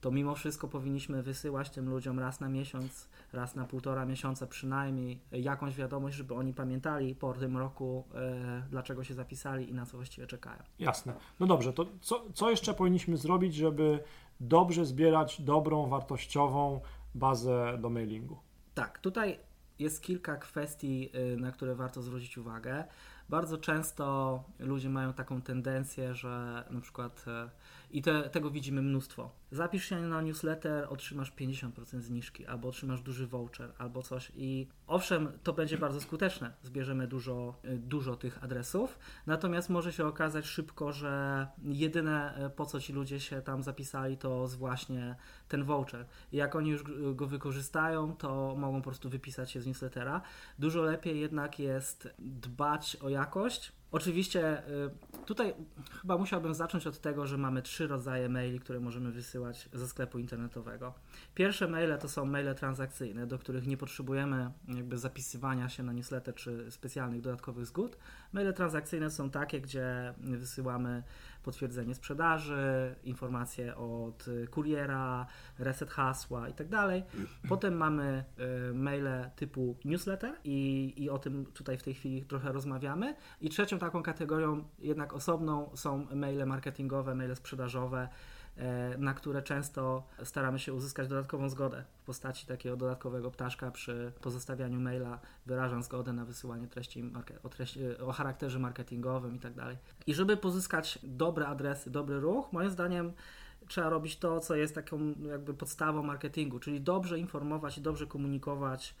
to 0.00 0.10
mimo 0.10 0.34
wszystko 0.34 0.68
powinniśmy 0.68 1.22
wysyłać 1.22 1.70
tym 1.70 1.90
ludziom 1.90 2.18
raz 2.18 2.40
na 2.40 2.48
miesiąc, 2.48 3.08
raz 3.32 3.54
na 3.54 3.64
półtora 3.64 4.06
miesiąca 4.06 4.46
przynajmniej 4.46 5.20
jakąś 5.32 5.76
wiadomość, 5.76 6.16
żeby 6.16 6.34
oni 6.34 6.54
pamiętali 6.54 7.14
po 7.14 7.32
tym 7.32 7.56
roku, 7.56 8.04
e, 8.14 8.62
dlaczego 8.70 9.04
się 9.04 9.14
zapisali 9.14 9.70
i 9.70 9.74
na 9.74 9.86
co 9.86 9.96
właściwie 9.96 10.26
czekają. 10.26 10.62
Jasne. 10.78 11.14
No 11.40 11.46
dobrze, 11.46 11.72
to 11.72 11.86
co, 12.00 12.24
co 12.34 12.50
jeszcze 12.50 12.74
powinniśmy 12.74 13.16
zrobić, 13.16 13.54
żeby 13.54 14.00
dobrze 14.40 14.84
zbierać 14.84 15.42
dobrą, 15.42 15.88
wartościową 15.88 16.80
bazę 17.14 17.78
do 17.80 17.90
mailingu? 17.90 18.38
Tak, 18.74 18.98
tutaj 18.98 19.38
jest 19.78 20.02
kilka 20.02 20.36
kwestii, 20.36 21.10
y, 21.34 21.36
na 21.36 21.52
które 21.52 21.74
warto 21.74 22.02
zwrócić 22.02 22.38
uwagę, 22.38 22.84
Bardzo 23.28 23.58
często 23.58 24.44
ludzie 24.58 24.88
mają 24.88 25.12
taką 25.12 25.42
tendencję, 25.42 26.14
że 26.14 26.64
na 26.70 26.80
przykład 26.80 27.24
e, 27.26 27.50
i 27.90 28.02
te, 28.02 28.30
tego 28.30 28.50
widzimy 28.50 28.82
mnóstwo. 28.82 29.30
Zapisz 29.50 29.84
się 29.84 30.00
na 30.00 30.22
newsletter, 30.22 30.86
otrzymasz 30.90 31.32
50% 31.32 32.00
zniżki, 32.00 32.46
albo 32.46 32.68
otrzymasz 32.68 33.02
duży 33.02 33.26
voucher, 33.26 33.72
albo 33.78 34.02
coś. 34.02 34.32
I 34.36 34.68
owszem, 34.86 35.32
to 35.42 35.52
będzie 35.52 35.78
bardzo 35.78 36.00
skuteczne. 36.00 36.52
Zbierzemy 36.62 37.06
dużo, 37.06 37.54
y, 37.64 37.78
dużo 37.78 38.16
tych 38.16 38.44
adresów, 38.44 38.98
natomiast 39.26 39.70
może 39.70 39.92
się 39.92 40.06
okazać 40.06 40.46
szybko, 40.46 40.92
że 40.92 41.46
jedyne 41.64 42.46
y, 42.46 42.50
po 42.50 42.66
co 42.66 42.80
ci 42.80 42.92
ludzie 42.92 43.20
się 43.20 43.42
tam 43.42 43.62
zapisali, 43.62 44.16
to 44.16 44.42
jest 44.42 44.56
właśnie 44.56 45.16
ten 45.48 45.64
voucher. 45.64 46.06
Jak 46.32 46.56
oni 46.56 46.70
już 46.70 46.82
go 47.14 47.26
wykorzystają, 47.26 48.16
to 48.16 48.54
mogą 48.56 48.78
po 48.78 48.84
prostu 48.84 49.08
wypisać 49.08 49.50
się 49.50 49.60
z 49.60 49.66
newslettera. 49.66 50.20
Dużo 50.58 50.82
lepiej 50.82 51.20
jednak 51.20 51.58
jest 51.58 52.08
dbać 52.18 52.96
o 52.96 53.08
jakość, 53.08 53.72
Oczywiście 53.92 54.68
y, 54.68 55.24
tutaj 55.26 55.54
chyba 56.00 56.18
musiałbym 56.18 56.54
zacząć 56.54 56.86
od 56.86 57.00
tego, 57.00 57.26
że 57.26 57.38
mamy 57.38 57.62
trzy 57.62 57.86
rodzaje 57.86 58.28
maili, 58.28 58.60
które 58.60 58.80
możemy 58.80 59.12
wysyłać 59.12 59.68
ze 59.72 59.88
sklepu 59.88 60.18
internetowego. 60.18 60.94
Pierwsze 61.34 61.68
maile 61.68 61.98
to 61.98 62.08
są 62.08 62.24
maile 62.24 62.54
transakcyjne, 62.54 63.26
do 63.26 63.38
których 63.38 63.66
nie 63.66 63.76
potrzebujemy 63.76 64.50
jakby 64.68 64.98
zapisywania 64.98 65.68
się 65.68 65.82
na 65.82 65.92
newsletter 65.92 66.34
czy 66.34 66.70
specjalnych 66.70 67.20
dodatkowych 67.20 67.66
zgód. 67.66 67.98
Maile 68.32 68.52
transakcyjne 68.54 69.10
są 69.10 69.30
takie, 69.30 69.60
gdzie 69.60 70.14
wysyłamy 70.18 71.02
potwierdzenie 71.48 71.94
sprzedaży, 71.94 72.94
informacje 73.04 73.76
od 73.76 74.26
kuriera, 74.50 75.26
reset 75.58 75.90
hasła 75.90 76.48
i 76.48 76.54
tak 76.54 76.68
dalej. 76.68 77.02
Potem 77.48 77.76
mamy 77.76 78.24
y, 78.70 78.74
maile 78.74 79.30
typu 79.36 79.76
newsletter 79.84 80.34
i, 80.44 80.92
i 80.96 81.10
o 81.10 81.18
tym 81.18 81.46
tutaj 81.46 81.78
w 81.78 81.82
tej 81.82 81.94
chwili 81.94 82.24
trochę 82.24 82.52
rozmawiamy. 82.52 83.14
I 83.40 83.48
trzecią 83.48 83.78
taką 83.78 84.02
kategorią, 84.02 84.64
jednak 84.78 85.12
osobną, 85.12 85.70
są 85.74 86.06
maile 86.14 86.46
marketingowe, 86.46 87.14
maile 87.14 87.36
sprzedażowe 87.36 88.08
E, 88.08 88.08
na 88.98 89.14
które 89.14 89.42
często 89.42 90.02
staramy 90.24 90.58
się 90.58 90.72
uzyskać 90.72 91.08
dodatkową 91.08 91.48
zgodę 91.48 91.84
w 92.02 92.04
postaci 92.04 92.46
takiego 92.46 92.76
dodatkowego 92.76 93.30
ptaszka 93.30 93.70
przy 93.70 94.12
pozostawianiu 94.20 94.80
maila. 94.80 95.18
Wyrażam 95.46 95.82
zgodę 95.82 96.12
na 96.12 96.24
wysyłanie 96.24 96.68
treści 96.68 97.12
o, 97.42 97.48
treści, 97.48 97.80
o 97.98 98.12
charakterze 98.12 98.58
marketingowym 98.58 99.36
i 99.36 99.38
tak 99.38 99.54
dalej. 99.54 99.76
I 100.06 100.14
żeby 100.14 100.36
pozyskać 100.36 100.98
dobre 101.02 101.46
adresy, 101.46 101.90
dobry 101.90 102.20
ruch, 102.20 102.52
moim 102.52 102.70
zdaniem 102.70 103.12
trzeba 103.68 103.88
robić 103.88 104.16
to, 104.16 104.40
co 104.40 104.56
jest 104.56 104.74
taką 104.74 105.14
jakby 105.20 105.54
podstawą 105.54 106.02
marketingu, 106.02 106.58
czyli 106.58 106.80
dobrze 106.80 107.18
informować 107.18 107.78
i 107.78 107.80
dobrze 107.80 108.06
komunikować 108.06 108.94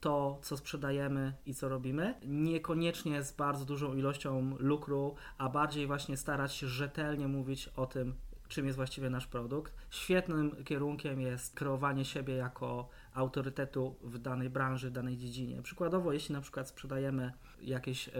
to, 0.00 0.38
co 0.42 0.56
sprzedajemy 0.56 1.32
i 1.46 1.54
co 1.54 1.68
robimy. 1.68 2.14
Niekoniecznie 2.26 3.22
z 3.22 3.32
bardzo 3.32 3.64
dużą 3.64 3.94
ilością 3.94 4.56
lukru, 4.58 5.14
a 5.38 5.48
bardziej 5.48 5.86
właśnie 5.86 6.16
starać 6.16 6.54
się 6.54 6.66
rzetelnie 6.66 7.28
mówić 7.28 7.68
o 7.76 7.86
tym, 7.86 8.14
czym 8.48 8.66
jest 8.66 8.76
właściwie 8.76 9.10
nasz 9.10 9.26
produkt. 9.26 9.74
Świetnym 9.90 10.64
kierunkiem 10.64 11.20
jest 11.20 11.54
kreowanie 11.54 12.04
siebie 12.04 12.34
jako 12.34 12.88
autorytetu 13.18 13.96
w 14.02 14.18
danej 14.18 14.50
branży, 14.50 14.90
danej 14.90 15.16
dziedzinie. 15.16 15.62
Przykładowo, 15.62 16.12
jeśli 16.12 16.32
na 16.32 16.40
przykład 16.40 16.68
sprzedajemy 16.68 17.32
jakieś 17.62 18.08
e, 18.08 18.12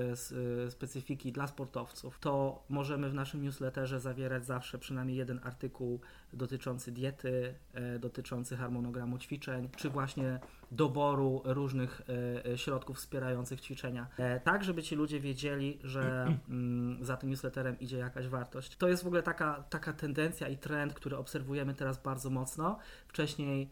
e, 0.65 0.71
specyfiki 0.71 1.33
dla 1.33 1.47
sportowców, 1.47 2.19
to 2.19 2.63
możemy 2.69 3.11
w 3.11 3.15
naszym 3.15 3.43
newsletterze 3.43 4.01
zawierać 4.01 4.47
zawsze 4.47 4.79
przynajmniej 4.79 5.17
jeden 5.17 5.41
artykuł 5.43 6.01
dotyczący 6.33 6.93
diety, 6.93 7.55
e, 7.73 7.99
dotyczący 7.99 8.57
harmonogramu 8.57 9.19
ćwiczeń, 9.19 9.69
czy 9.77 9.91
właśnie 9.91 10.41
doboru 10.71 11.43
różnych 11.45 12.03
środków 12.57 12.97
wspierających 12.97 13.61
ćwiczenia. 13.61 14.07
Tak, 14.45 14.65
żeby 14.65 14.83
ci 14.83 14.97
ludzie 14.97 15.21
wiedzieli, 15.21 15.79
że 15.85 16.27
mm, 16.49 17.05
za 17.05 17.17
tym 17.17 17.31
newsletterem 17.31 17.81
idzie 17.81 17.99
jakaś 17.99 18.29
wartość. 18.29 18.77
To 18.77 18.89
jest 18.89 19.05
w 19.05 19.07
ogóle 19.07 19.23
taka, 19.23 19.65
taka 19.71 19.93
tendencja 19.93 20.49
i 20.49 20.57
trend, 20.57 20.95
który 20.95 21.17
obserwujemy 21.17 21.75
teraz 21.75 22.03
bardzo 22.03 22.31
mocno. 22.31 22.79
Wcześniej 23.09 23.71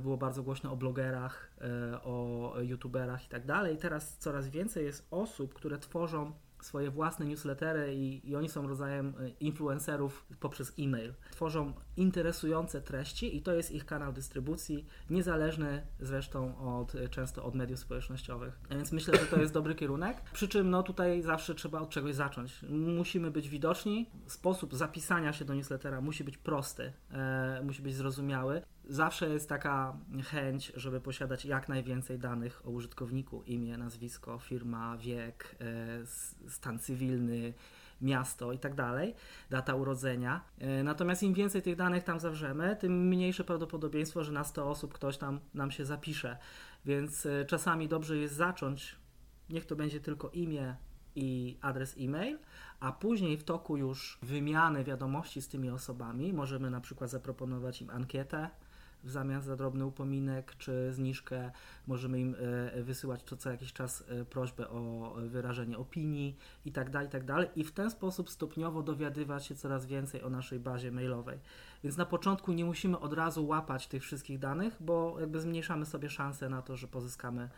było 0.00 0.16
bardzo 0.16 0.42
głośno 0.42 0.72
o 0.72 0.76
blogerach, 0.76 1.50
e, 1.60 2.02
o 2.02 2.54
youtuberach 2.60 3.26
i 3.26 3.28
tak 3.28 3.46
dalej. 3.46 3.78
Teraz 3.78 4.18
coraz 4.18 4.48
więcej 4.48 4.84
jest 4.84 5.06
osób, 5.10 5.54
które 5.54 5.78
tworzą 5.78 6.32
swoje 6.64 6.90
własne 6.90 7.26
newslettery 7.26 7.94
i, 7.94 8.30
i, 8.30 8.36
oni 8.36 8.48
są 8.48 8.68
rodzajem 8.68 9.14
e, 9.20 9.28
influencerów 9.28 10.26
poprzez 10.40 10.72
e-mail. 10.78 11.14
Tworzą 11.30 11.72
interesujące 11.96 12.80
treści 12.80 13.36
i 13.36 13.42
to 13.42 13.54
jest 13.54 13.70
ich 13.70 13.86
kanał 13.86 14.12
dystrybucji, 14.12 14.86
niezależny 15.10 15.86
zresztą 16.00 16.58
od, 16.78 16.92
często 17.10 17.44
od 17.44 17.54
mediów 17.54 17.78
społecznościowych. 17.78 18.60
Więc 18.70 18.92
myślę, 18.92 19.18
że 19.18 19.26
to 19.26 19.40
jest 19.40 19.52
dobry 19.52 19.74
kierunek. 19.74 20.22
Przy 20.32 20.48
czym 20.48 20.70
no 20.70 20.82
tutaj 20.82 21.22
zawsze 21.22 21.54
trzeba 21.54 21.80
od 21.80 21.90
czegoś 21.90 22.14
zacząć. 22.14 22.64
Musimy 22.70 23.30
być 23.30 23.48
widoczni, 23.48 24.10
sposób 24.26 24.74
zapisania 24.74 25.32
się 25.32 25.44
do 25.44 25.54
newslettera 25.54 26.00
musi 26.00 26.24
być 26.24 26.38
prosty, 26.38 26.92
e, 27.10 27.62
musi 27.64 27.82
być 27.82 27.94
zrozumiały 27.94 28.62
zawsze 28.92 29.28
jest 29.28 29.48
taka 29.48 29.96
chęć, 30.24 30.72
żeby 30.76 31.00
posiadać 31.00 31.44
jak 31.44 31.68
najwięcej 31.68 32.18
danych 32.18 32.66
o 32.66 32.70
użytkowniku, 32.70 33.42
imię, 33.42 33.78
nazwisko, 33.78 34.38
firma, 34.38 34.96
wiek, 34.96 35.56
e, 35.60 36.06
stan 36.48 36.78
cywilny, 36.78 37.54
miasto 38.00 38.52
i 38.52 38.58
tak 38.58 38.74
dalej, 38.74 39.14
data 39.50 39.74
urodzenia. 39.74 40.40
E, 40.58 40.82
natomiast 40.82 41.22
im 41.22 41.34
więcej 41.34 41.62
tych 41.62 41.76
danych 41.76 42.04
tam 42.04 42.20
zawrzemy, 42.20 42.76
tym 42.76 43.08
mniejsze 43.08 43.44
prawdopodobieństwo, 43.44 44.24
że 44.24 44.32
na 44.32 44.44
100 44.44 44.70
osób 44.70 44.94
ktoś 44.94 45.16
tam 45.18 45.40
nam 45.54 45.70
się 45.70 45.84
zapisze. 45.84 46.38
Więc 46.84 47.26
e, 47.26 47.44
czasami 47.44 47.88
dobrze 47.88 48.16
jest 48.16 48.34
zacząć, 48.34 48.96
niech 49.50 49.66
to 49.66 49.76
będzie 49.76 50.00
tylko 50.00 50.30
imię 50.30 50.76
i 51.14 51.58
adres 51.60 51.96
e-mail, 51.98 52.38
a 52.80 52.92
później 52.92 53.36
w 53.36 53.44
toku 53.44 53.76
już 53.76 54.18
wymiany 54.22 54.84
wiadomości 54.84 55.42
z 55.42 55.48
tymi 55.48 55.70
osobami 55.70 56.32
możemy 56.32 56.70
na 56.70 56.80
przykład 56.80 57.10
zaproponować 57.10 57.82
im 57.82 57.90
ankietę, 57.90 58.50
w 59.04 59.10
zamian 59.10 59.42
za 59.42 59.56
drobny 59.56 59.86
upominek 59.86 60.56
czy 60.58 60.92
zniżkę. 60.92 61.50
Możemy 61.86 62.20
im 62.20 62.36
e, 62.74 62.82
wysyłać 62.82 63.22
co, 63.22 63.36
co 63.36 63.50
jakiś 63.50 63.72
czas 63.72 64.04
e, 64.08 64.24
prośbę 64.24 64.68
o 64.68 65.14
wyrażenie 65.16 65.78
opinii 65.78 66.36
i 66.64 66.72
tak 66.72 66.90
dalej, 66.90 67.08
i 67.08 67.10
tak. 67.10 67.56
I 67.56 67.64
w 67.64 67.72
ten 67.72 67.90
sposób 67.90 68.30
stopniowo 68.30 68.82
dowiadywać 68.82 69.46
się 69.46 69.54
coraz 69.54 69.86
więcej 69.86 70.22
o 70.22 70.30
naszej 70.30 70.60
bazie 70.60 70.92
mailowej. 70.92 71.38
Więc 71.84 71.96
na 71.96 72.06
początku 72.06 72.52
nie 72.52 72.64
musimy 72.64 72.98
od 72.98 73.12
razu 73.12 73.46
łapać 73.46 73.88
tych 73.88 74.02
wszystkich 74.02 74.38
danych, 74.38 74.76
bo 74.80 75.20
jakby 75.20 75.40
zmniejszamy 75.40 75.86
sobie 75.86 76.10
szanse 76.10 76.48
na 76.48 76.62
to, 76.62 76.76
że 76.76 76.88
pozyskamy 76.88 77.48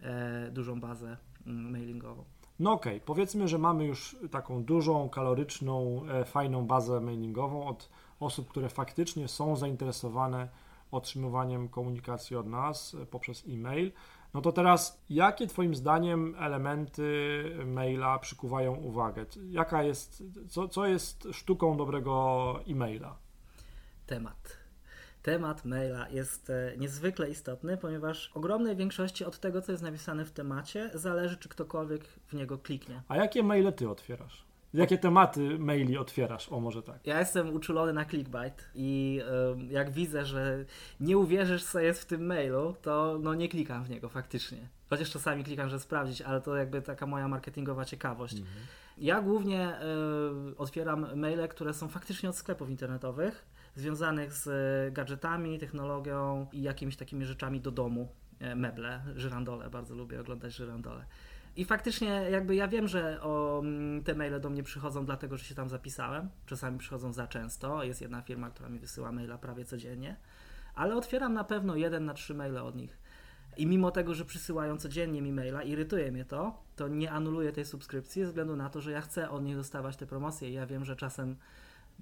e, 0.00 0.50
dużą 0.50 0.80
bazę 0.80 1.16
mm, 1.46 1.70
mailingową. 1.70 2.24
No 2.58 2.72
okej, 2.72 2.96
okay. 2.96 3.06
powiedzmy, 3.06 3.48
że 3.48 3.58
mamy 3.58 3.84
już 3.84 4.16
taką 4.30 4.64
dużą, 4.64 5.08
kaloryczną, 5.08 6.02
fajną 6.24 6.66
bazę 6.66 7.00
mailingową 7.00 7.66
od 7.66 7.88
osób, 8.20 8.48
które 8.48 8.68
faktycznie 8.68 9.28
są 9.28 9.56
zainteresowane 9.56 10.48
otrzymywaniem 10.92 11.68
komunikacji 11.68 12.36
od 12.36 12.46
nas 12.46 12.96
e, 13.02 13.06
poprzez 13.06 13.44
e-mail. 13.48 13.92
No 14.34 14.40
to 14.40 14.52
teraz, 14.52 15.02
jakie 15.10 15.46
Twoim 15.46 15.74
zdaniem 15.74 16.34
elementy 16.38 17.42
maila 17.66 18.18
przykuwają 18.18 18.74
uwagę? 18.74 19.26
Jaka 19.50 19.82
jest, 19.82 20.22
co, 20.48 20.68
co 20.68 20.86
jest 20.86 21.28
sztuką 21.32 21.76
dobrego 21.76 22.60
e-maila? 22.68 23.16
Temat. 24.06 24.62
Temat 25.22 25.64
maila 25.64 26.08
jest 26.08 26.50
e, 26.50 26.76
niezwykle 26.78 27.30
istotny, 27.30 27.76
ponieważ 27.76 28.30
ogromnej 28.34 28.76
większości 28.76 29.24
od 29.24 29.38
tego, 29.38 29.62
co 29.62 29.72
jest 29.72 29.84
napisane 29.84 30.24
w 30.24 30.30
temacie, 30.30 30.90
zależy, 30.94 31.36
czy 31.36 31.48
ktokolwiek 31.48 32.04
w 32.04 32.32
niego 32.32 32.58
kliknie. 32.58 33.02
A 33.08 33.16
jakie 33.16 33.42
maile 33.42 33.72
Ty 33.72 33.90
otwierasz? 33.90 34.51
Jakie 34.74 34.98
tematy 34.98 35.58
maili 35.58 35.98
otwierasz? 35.98 36.48
O, 36.52 36.60
może 36.60 36.82
tak. 36.82 37.06
Ja 37.06 37.18
jestem 37.18 37.54
uczulony 37.54 37.92
na 37.92 38.04
clickbait 38.04 38.70
i 38.74 39.20
y, 39.70 39.72
jak 39.72 39.90
widzę, 39.90 40.24
że 40.24 40.64
nie 41.00 41.18
uwierzysz, 41.18 41.64
co 41.64 41.80
jest 41.80 42.02
w 42.02 42.04
tym 42.04 42.26
mailu, 42.26 42.74
to 42.82 43.18
no 43.22 43.34
nie 43.34 43.48
klikam 43.48 43.84
w 43.84 43.90
niego 43.90 44.08
faktycznie. 44.08 44.68
Chociaż 44.90 45.10
czasami 45.10 45.44
klikam, 45.44 45.68
żeby 45.68 45.80
sprawdzić, 45.80 46.22
ale 46.22 46.40
to 46.40 46.56
jakby 46.56 46.82
taka 46.82 47.06
moja 47.06 47.28
marketingowa 47.28 47.84
ciekawość. 47.84 48.34
Mhm. 48.34 48.56
Ja 48.98 49.22
głównie 49.22 49.74
y, 50.52 50.56
otwieram 50.56 51.16
maile, 51.16 51.48
które 51.48 51.74
są 51.74 51.88
faktycznie 51.88 52.28
od 52.28 52.36
sklepów 52.36 52.70
internetowych, 52.70 53.46
związanych 53.74 54.32
z 54.32 54.94
gadżetami, 54.94 55.58
technologią 55.58 56.46
i 56.52 56.62
jakimiś 56.62 56.96
takimi 56.96 57.24
rzeczami 57.24 57.60
do 57.60 57.70
domu. 57.70 58.08
E, 58.42 58.54
meble, 58.54 59.02
żyrandole, 59.16 59.70
bardzo 59.70 59.94
lubię 59.94 60.20
oglądać 60.20 60.54
żyrandole. 60.54 61.04
I 61.56 61.64
faktycznie 61.64 62.08
jakby 62.08 62.54
ja 62.54 62.68
wiem, 62.68 62.88
że 62.88 63.22
o, 63.22 63.60
mm, 63.64 64.04
te 64.04 64.14
maile 64.14 64.40
do 64.40 64.50
mnie 64.50 64.62
przychodzą 64.62 65.04
dlatego, 65.04 65.36
że 65.36 65.44
się 65.44 65.54
tam 65.54 65.68
zapisałem. 65.68 66.28
Czasami 66.46 66.78
przychodzą 66.78 67.12
za 67.12 67.26
często. 67.26 67.84
Jest 67.84 68.00
jedna 68.00 68.22
firma, 68.22 68.50
która 68.50 68.68
mi 68.68 68.78
wysyła 68.78 69.12
maila 69.12 69.38
prawie 69.38 69.64
codziennie. 69.64 70.16
Ale 70.74 70.96
otwieram 70.96 71.32
na 71.34 71.44
pewno 71.44 71.76
jeden 71.76 72.04
na 72.04 72.14
trzy 72.14 72.34
maile 72.34 72.58
od 72.58 72.76
nich. 72.76 72.98
I 73.56 73.66
mimo 73.66 73.90
tego, 73.90 74.14
że 74.14 74.24
przysyłają 74.24 74.76
codziennie 74.76 75.22
mi 75.22 75.32
maila, 75.32 75.62
irytuje 75.62 76.12
mnie 76.12 76.24
to, 76.24 76.62
to 76.76 76.88
nie 76.88 77.10
anuluję 77.10 77.52
tej 77.52 77.64
subskrypcji 77.64 78.22
ze 78.22 78.28
względu 78.28 78.56
na 78.56 78.70
to, 78.70 78.80
że 78.80 78.90
ja 78.90 79.00
chcę 79.00 79.30
od 79.30 79.44
nich 79.44 79.56
dostawać 79.56 79.96
te 79.96 80.06
promocje 80.06 80.50
i 80.50 80.52
ja 80.52 80.66
wiem, 80.66 80.84
że 80.84 80.96
czasem 80.96 81.36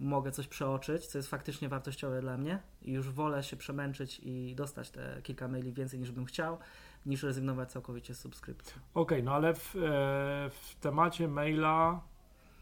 mogę 0.00 0.30
coś 0.30 0.46
przeoczyć, 0.46 1.06
co 1.06 1.18
jest 1.18 1.28
faktycznie 1.28 1.68
wartościowe 1.68 2.20
dla 2.20 2.36
mnie 2.36 2.58
i 2.82 2.92
już 2.92 3.10
wolę 3.10 3.42
się 3.42 3.56
przemęczyć 3.56 4.20
i 4.22 4.54
dostać 4.54 4.90
te 4.90 5.22
kilka 5.22 5.48
maili 5.48 5.72
więcej 5.72 6.00
niż 6.00 6.12
bym 6.12 6.24
chciał, 6.24 6.58
niż 7.06 7.22
rezygnować 7.22 7.72
całkowicie 7.72 8.14
z 8.14 8.20
subskrypcji. 8.20 8.74
Okej, 8.94 9.22
no 9.22 9.32
ale 9.34 9.54
w, 9.54 9.76
e, 9.76 9.78
w 10.50 10.76
temacie 10.80 11.28
maila 11.28 12.00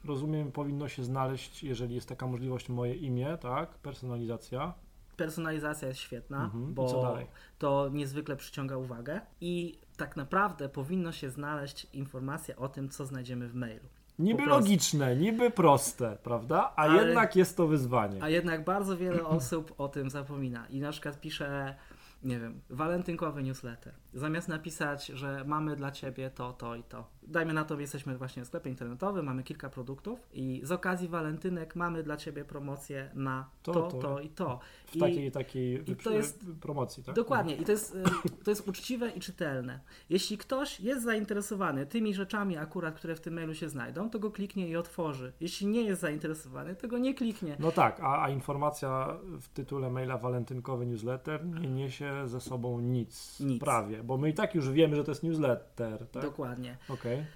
rozumiem 0.04 0.52
powinno 0.52 0.88
się 0.88 1.04
znaleźć, 1.04 1.64
jeżeli 1.64 1.94
jest 1.94 2.08
taka 2.08 2.26
możliwość, 2.26 2.68
moje 2.68 2.94
imię, 2.94 3.38
tak? 3.40 3.70
Personalizacja. 3.70 4.74
Personalizacja 5.16 5.88
jest 5.88 6.00
świetna, 6.00 6.44
Mhm. 6.44 6.74
Bo 6.74 7.18
to 7.58 7.88
niezwykle 7.88 8.36
przyciąga 8.36 8.76
uwagę 8.76 9.20
i 9.40 9.78
tak 9.96 10.16
naprawdę 10.16 10.68
powinno 10.68 11.12
się 11.12 11.30
znaleźć 11.30 11.86
informacja 11.92 12.56
o 12.56 12.68
tym, 12.68 12.88
co 12.88 13.06
znajdziemy 13.06 13.48
w 13.48 13.54
mailu. 13.54 13.88
Niby 14.18 14.46
logiczne, 14.46 15.16
niby 15.16 15.50
proste, 15.50 16.16
prawda? 16.22 16.72
A 16.76 16.82
Ale- 16.82 17.06
jednak 17.06 17.36
jest 17.36 17.56
to 17.56 17.66
wyzwanie. 17.66 18.22
A 18.22 18.28
jednak 18.28 18.64
bardzo 18.64 18.96
wiele 18.96 19.24
osób 19.38 19.74
o 19.78 19.88
tym 19.88 20.10
zapomina 20.10 20.66
i 20.66 20.80
na 20.80 20.90
przykład 20.92 21.20
pisze, 21.20 21.74
nie 22.22 22.40
wiem, 22.40 22.60
walentynkowy 22.70 23.42
newsletter. 23.42 23.94
Zamiast 24.14 24.48
napisać, 24.48 25.06
że 25.06 25.44
mamy 25.46 25.76
dla 25.76 25.90
ciebie 25.90 26.30
to, 26.30 26.52
to 26.52 26.76
i 26.76 26.82
to. 26.82 27.17
Dajmy 27.28 27.52
na 27.52 27.64
to, 27.64 27.74
że 27.74 27.80
jesteśmy 27.80 28.18
właśnie 28.18 28.44
w 28.44 28.46
sklepie 28.46 28.70
internetowym, 28.70 29.26
mamy 29.26 29.42
kilka 29.42 29.68
produktów 29.70 30.28
i 30.32 30.60
z 30.64 30.72
okazji 30.72 31.08
walentynek 31.08 31.76
mamy 31.76 32.02
dla 32.02 32.16
ciebie 32.16 32.44
promocję 32.44 33.10
na 33.14 33.50
To, 33.62 33.72
to, 33.72 33.82
to, 33.88 33.98
to. 33.98 34.20
i 34.20 34.28
to. 34.28 34.60
W 34.86 34.96
I 34.96 35.00
takiej, 35.00 35.32
takiej 35.32 35.90
i 35.90 35.96
to 35.96 36.10
jest- 36.10 36.44
promocji, 36.60 37.04
tak? 37.04 37.14
Dokładnie, 37.14 37.56
i 37.56 37.64
to 37.64 37.72
jest, 37.72 37.94
y, 38.26 38.44
to 38.44 38.50
jest 38.50 38.68
uczciwe 38.68 39.10
i 39.10 39.20
czytelne. 39.20 39.80
Jeśli 40.10 40.38
ktoś 40.38 40.80
jest 40.80 41.02
zainteresowany 41.04 41.86
tymi 41.86 42.14
rzeczami 42.14 42.56
akurat, 42.56 42.94
które 42.94 43.14
w 43.16 43.20
tym 43.20 43.34
mailu 43.34 43.54
się 43.54 43.68
znajdą, 43.68 44.10
to 44.10 44.18
go 44.18 44.30
kliknie 44.30 44.68
i 44.68 44.76
otworzy. 44.76 45.32
Jeśli 45.40 45.66
nie 45.66 45.82
jest 45.82 46.00
zainteresowany, 46.00 46.76
to 46.76 46.88
go 46.88 46.98
nie 46.98 47.14
kliknie. 47.14 47.56
No 47.58 47.72
tak, 47.72 48.00
a, 48.00 48.22
a 48.22 48.28
informacja 48.30 49.16
w 49.40 49.48
tytule 49.48 49.90
maila 49.90 50.18
walentynkowy 50.18 50.86
newsletter 50.86 51.46
nie 51.46 51.68
niesie 51.68 52.28
ze 52.28 52.40
sobą 52.40 52.80
nic, 52.80 53.40
Nic. 53.40 53.60
prawie, 53.60 54.02
bo 54.02 54.16
my 54.16 54.28
i 54.30 54.34
tak 54.34 54.54
już 54.54 54.70
wiemy, 54.70 54.96
że 54.96 55.04
to 55.04 55.10
jest 55.10 55.22
newsletter, 55.22 56.06
tak? 56.08 56.22
Dokładnie. 56.22 56.76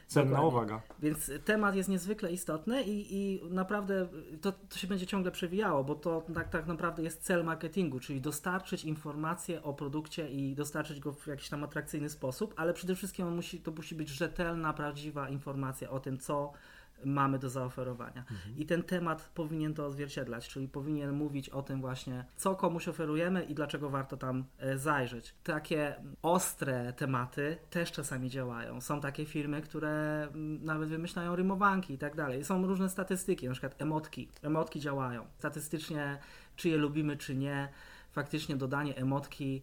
Cenna 0.06 0.30
Dokładnie. 0.30 0.48
uwaga. 0.48 0.82
Więc 0.98 1.30
temat 1.44 1.74
jest 1.74 1.88
niezwykle 1.88 2.32
istotny 2.32 2.82
i, 2.82 3.16
i 3.16 3.40
naprawdę 3.50 4.08
to, 4.40 4.52
to 4.52 4.78
się 4.78 4.86
będzie 4.86 5.06
ciągle 5.06 5.30
przewijało, 5.30 5.84
bo 5.84 5.94
to 5.94 6.22
tak, 6.34 6.48
tak 6.48 6.66
naprawdę 6.66 7.02
jest 7.02 7.22
cel 7.22 7.44
marketingu, 7.44 8.00
czyli 8.00 8.20
dostarczyć 8.20 8.84
informacje 8.84 9.62
o 9.62 9.74
produkcie 9.74 10.30
i 10.30 10.54
dostarczyć 10.54 11.00
go 11.00 11.12
w 11.12 11.26
jakiś 11.26 11.48
tam 11.48 11.64
atrakcyjny 11.64 12.08
sposób, 12.08 12.54
ale 12.56 12.74
przede 12.74 12.94
wszystkim 12.94 13.26
on 13.26 13.34
musi, 13.34 13.60
to 13.60 13.70
musi 13.70 13.94
być 13.94 14.08
rzetelna, 14.08 14.72
prawdziwa 14.72 15.28
informacja 15.28 15.90
o 15.90 16.00
tym, 16.00 16.18
co 16.18 16.52
mamy 17.04 17.38
do 17.38 17.48
zaoferowania. 17.48 18.24
I 18.56 18.66
ten 18.66 18.82
temat 18.82 19.30
powinien 19.34 19.74
to 19.74 19.86
odzwierciedlać, 19.86 20.48
czyli 20.48 20.68
powinien 20.68 21.12
mówić 21.12 21.48
o 21.48 21.62
tym 21.62 21.80
właśnie, 21.80 22.24
co 22.36 22.54
komuś 22.54 22.88
oferujemy 22.88 23.44
i 23.44 23.54
dlaczego 23.54 23.90
warto 23.90 24.16
tam 24.16 24.44
e, 24.58 24.78
zajrzeć. 24.78 25.34
Takie 25.42 25.94
ostre 26.22 26.92
tematy 26.92 27.56
też 27.70 27.92
czasami 27.92 28.30
działają. 28.30 28.80
Są 28.80 29.00
takie 29.00 29.26
firmy, 29.26 29.62
które 29.62 30.22
mm, 30.22 30.64
nawet 30.64 30.88
wymyślają 30.88 31.36
rymowanki 31.36 31.94
i 31.94 31.98
tak 31.98 32.16
dalej. 32.16 32.44
Są 32.44 32.66
różne 32.66 32.88
statystyki, 32.88 33.46
na 33.46 33.52
przykład 33.52 33.82
emotki. 33.82 34.28
Emotki 34.42 34.80
działają. 34.80 35.26
Statystycznie, 35.38 36.18
czy 36.56 36.68
je 36.68 36.76
lubimy, 36.76 37.16
czy 37.16 37.34
nie, 37.36 37.68
faktycznie 38.12 38.56
dodanie 38.56 38.96
emotki 38.96 39.62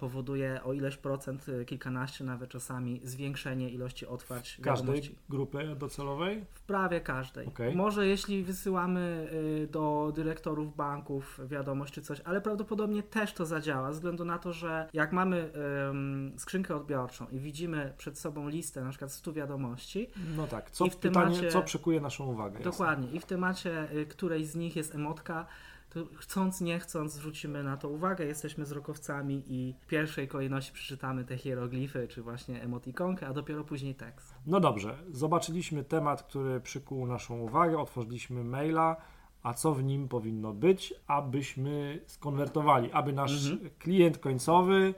powoduje 0.00 0.60
o 0.64 0.72
ileś 0.72 0.96
procent, 0.96 1.46
e, 1.60 1.64
kilkanaście 1.64 2.24
nawet 2.24 2.50
czasami, 2.50 3.00
zwiększenie 3.04 3.70
ilości 3.70 4.06
otwarć 4.06 4.58
Każdej 4.62 4.86
wiadomości. 4.86 5.18
grupy 5.28 5.76
docelowej? 5.76 6.44
W 6.54 6.62
prawie 6.62 7.00
każdej. 7.00 7.46
Okej. 7.46 7.76
Może 7.76 8.06
jeśli 8.06 8.42
wysyłamy 8.42 9.28
y, 9.64 9.68
do 9.72 10.12
dyrektorów 10.14 10.76
banków 10.76 11.40
wiadomość 11.46 11.94
czy 11.94 12.02
coś, 12.02 12.20
ale 12.20 12.40
prawdopodobnie 12.40 13.02
też 13.02 13.32
to 13.34 13.46
zadziała, 13.46 13.88
ze 13.92 13.94
względu 13.94 14.24
na 14.24 14.38
to, 14.38 14.52
że 14.52 14.88
jak 14.92 15.12
mamy 15.12 15.50
ym, 15.90 16.32
skrzynkę 16.36 16.76
odbiorczą 16.76 17.26
i 17.28 17.38
widzimy 17.38 17.92
przed 17.98 18.18
sobą 18.18 18.48
listę 18.48 18.84
na 18.84 18.90
przykład 18.90 19.12
100 19.12 19.32
wiadomości, 19.32 20.10
No 20.36 20.46
tak, 20.46 20.70
co 20.70 20.86
I 20.86 20.90
w 20.90 20.96
pytanie, 20.96 21.36
temacie- 21.36 21.50
co 21.50 21.62
przykuje 21.62 22.00
naszą 22.00 22.26
uwagę? 22.26 22.54
jasne. 22.58 22.70
dokładnie, 22.70 23.08
i 23.12 23.20
w 23.20 23.24
temacie 23.26 23.88
której 24.08 24.44
z 24.44 24.54
nich 24.56 24.76
jest 24.76 24.94
emotka, 24.94 25.46
to 25.94 26.00
chcąc, 26.16 26.60
nie 26.60 26.78
chcąc 26.78 27.12
zwrócimy 27.12 27.62
na 27.62 27.76
to 27.76 27.88
uwagę, 27.88 28.24
jesteśmy 28.26 28.64
wzrokowcami 28.64 29.42
i 29.46 29.74
w 29.80 29.86
pierwszej 29.86 30.28
kolejności 30.28 30.72
przeczytamy 30.72 31.24
te 31.24 31.36
hieroglify, 31.36 32.08
czy 32.08 32.22
właśnie 32.22 32.62
emotikonkę, 32.62 33.26
a 33.26 33.32
dopiero 33.32 33.64
później 33.64 33.94
tekst. 33.94 34.34
No 34.46 34.60
dobrze, 34.60 34.98
zobaczyliśmy 35.10 35.84
temat, 35.84 36.22
który 36.22 36.60
przykuł 36.60 37.06
naszą 37.06 37.40
uwagę, 37.40 37.78
otworzyliśmy 37.78 38.44
maila, 38.44 38.96
a 39.42 39.54
co 39.54 39.74
w 39.74 39.82
nim 39.84 40.08
powinno 40.08 40.52
być, 40.52 40.94
abyśmy 41.06 42.00
skonwertowali, 42.06 42.92
aby 42.92 43.12
nasz 43.12 43.50
Mhm. 43.52 43.70
klient 43.78 44.18
końcowy 44.18 44.94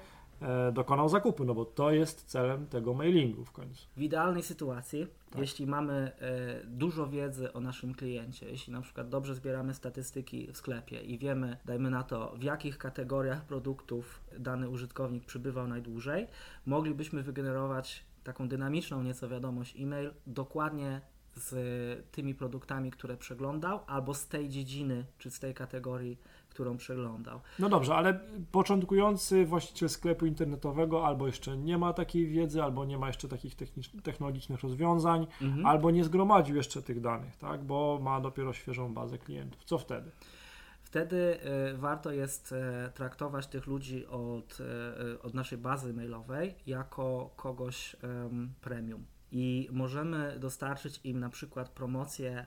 dokonał 0.73 1.09
zakupu, 1.09 1.45
no 1.45 1.55
bo 1.55 1.65
to 1.65 1.91
jest 1.91 2.25
celem 2.25 2.67
tego 2.67 2.95
mailingu 2.95 3.45
w 3.45 3.53
końcu. 3.53 3.87
W 3.97 4.03
idealnej 4.03 4.43
sytuacji, 4.43 5.07
Tak. 5.31 5.41
jeśli 5.41 5.67
mamy 5.67 6.13
e, 6.21 6.65
dużo 6.65 7.07
wiedzy 7.07 7.53
o 7.53 7.61
naszym 7.61 7.95
kliencie, 7.95 8.49
jeśli 8.51 8.73
na 8.73 8.81
przykład 8.81 9.09
dobrze 9.09 9.35
zbieramy 9.35 9.75
statystyki 9.75 10.53
w 10.53 10.57
sklepie 10.57 11.01
i 11.01 11.19
wiemy, 11.19 11.57
dajmy 11.65 11.91
na 11.91 12.03
to, 12.03 12.35
w 12.37 12.43
jakich 12.43 12.79
kategoriach 12.79 13.45
produktów 13.45 14.21
dany 14.39 14.69
użytkownik 14.69 15.25
przybywał 15.25 15.69
najdłużej, 15.69 16.27
moglibyśmy 16.67 17.23
wygenerować 17.23 18.05
taką 18.25 18.49
dynamiczną 18.49 19.03
nieco 19.03 19.29
wiadomość 19.29 19.77
e-mail 19.81 20.11
dokładnie 20.27 21.01
z 21.37 22.11
tymi 22.13 22.35
produktami, 22.35 22.91
które 22.91 23.17
przeglądał, 23.17 23.81
albo 23.87 24.15
z 24.15 24.29
tej 24.29 24.49
dziedziny 24.49 25.05
czy 25.19 25.31
z 25.31 25.41
tej 25.41 25.55
kategorii, 25.55 26.19
którą 26.57 26.77
przeglądał. 26.77 27.41
No 27.59 27.69
dobrze, 27.69 27.95
ale 27.95 28.21
początkujący 28.53 29.47
właściciel 29.47 29.89
sklepu 29.89 30.27
internetowego 30.27 31.07
albo 31.07 31.27
jeszcze 31.27 31.57
nie 31.57 31.79
ma 31.79 31.93
takiej 31.93 32.27
wiedzy, 32.27 32.63
albo 32.63 32.85
nie 32.85 32.99
ma 32.99 33.07
jeszcze 33.07 33.29
takich 33.29 33.55
technologicznych 34.03 34.61
rozwiązań, 34.61 35.27
Mhm. 35.43 35.67
albo 35.67 35.91
nie 35.91 36.05
zgromadził 36.05 36.57
jeszcze 36.57 36.83
tych 36.83 37.01
danych, 37.01 37.37
tak, 37.37 37.65
bo 37.65 37.99
ma 38.03 38.21
dopiero 38.21 38.53
świeżą 38.53 38.95
bazę 38.95 39.19
klientów. 39.19 39.65
Co 39.65 39.79
wtedy? 39.79 40.11
Wtedy 40.83 41.41
e, 41.41 41.75
warto 41.77 42.13
jest 42.13 42.53
e, 42.53 42.91
traktować 42.95 43.47
tych 43.47 43.67
ludzi 43.67 44.07
od, 44.07 44.59
e, 44.61 45.23
od 45.23 45.35
naszej 45.35 45.59
bazy 45.59 45.95
mailowej 45.95 46.55
jako 46.67 47.31
kogoś 47.37 47.97
em, 48.03 48.53
premium. 48.61 49.05
I 49.33 49.69
możemy 49.73 50.39
dostarczyć 50.39 51.01
im 51.05 51.21
na 51.21 51.29
przykład 51.31 51.69
promocję 51.69 52.47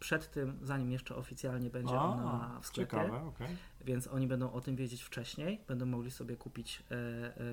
przed 0.00 0.30
tym, 0.30 0.58
zanim 0.62 0.92
jeszcze 0.92 1.16
oficjalnie 1.16 1.70
będzie 1.70 1.94
ona 1.94 2.58
w 2.62 2.66
sklepie, 2.66 2.90
ciekawe, 2.90 3.22
okej. 3.22 3.56
więc 3.84 4.06
oni 4.06 4.26
będą 4.26 4.52
o 4.52 4.60
tym 4.60 4.76
wiedzieć 4.76 5.02
wcześniej, 5.02 5.60
będą 5.68 5.86
mogli 5.86 6.10
sobie 6.10 6.36
kupić 6.36 6.82
e, 6.90 6.94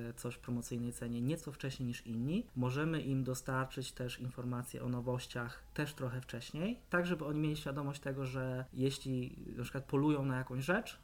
e, 0.08 0.12
coś 0.14 0.34
w 0.34 0.38
promocyjnej 0.38 0.92
cenie 0.92 1.22
nieco 1.22 1.52
wcześniej 1.52 1.86
niż 1.86 2.06
inni. 2.06 2.46
Możemy 2.56 3.00
im 3.00 3.24
dostarczyć 3.24 3.92
też 3.92 4.20
informacje 4.20 4.84
o 4.84 4.88
nowościach 4.88 5.62
też 5.74 5.94
trochę 5.94 6.20
wcześniej, 6.20 6.80
tak 6.90 7.06
żeby 7.06 7.24
oni 7.24 7.40
mieli 7.40 7.56
świadomość 7.56 8.00
tego, 8.00 8.26
że 8.26 8.64
jeśli 8.72 9.36
na 9.56 9.62
przykład 9.62 9.84
polują 9.84 10.24
na 10.24 10.36
jakąś 10.36 10.64
rzecz, 10.64 10.98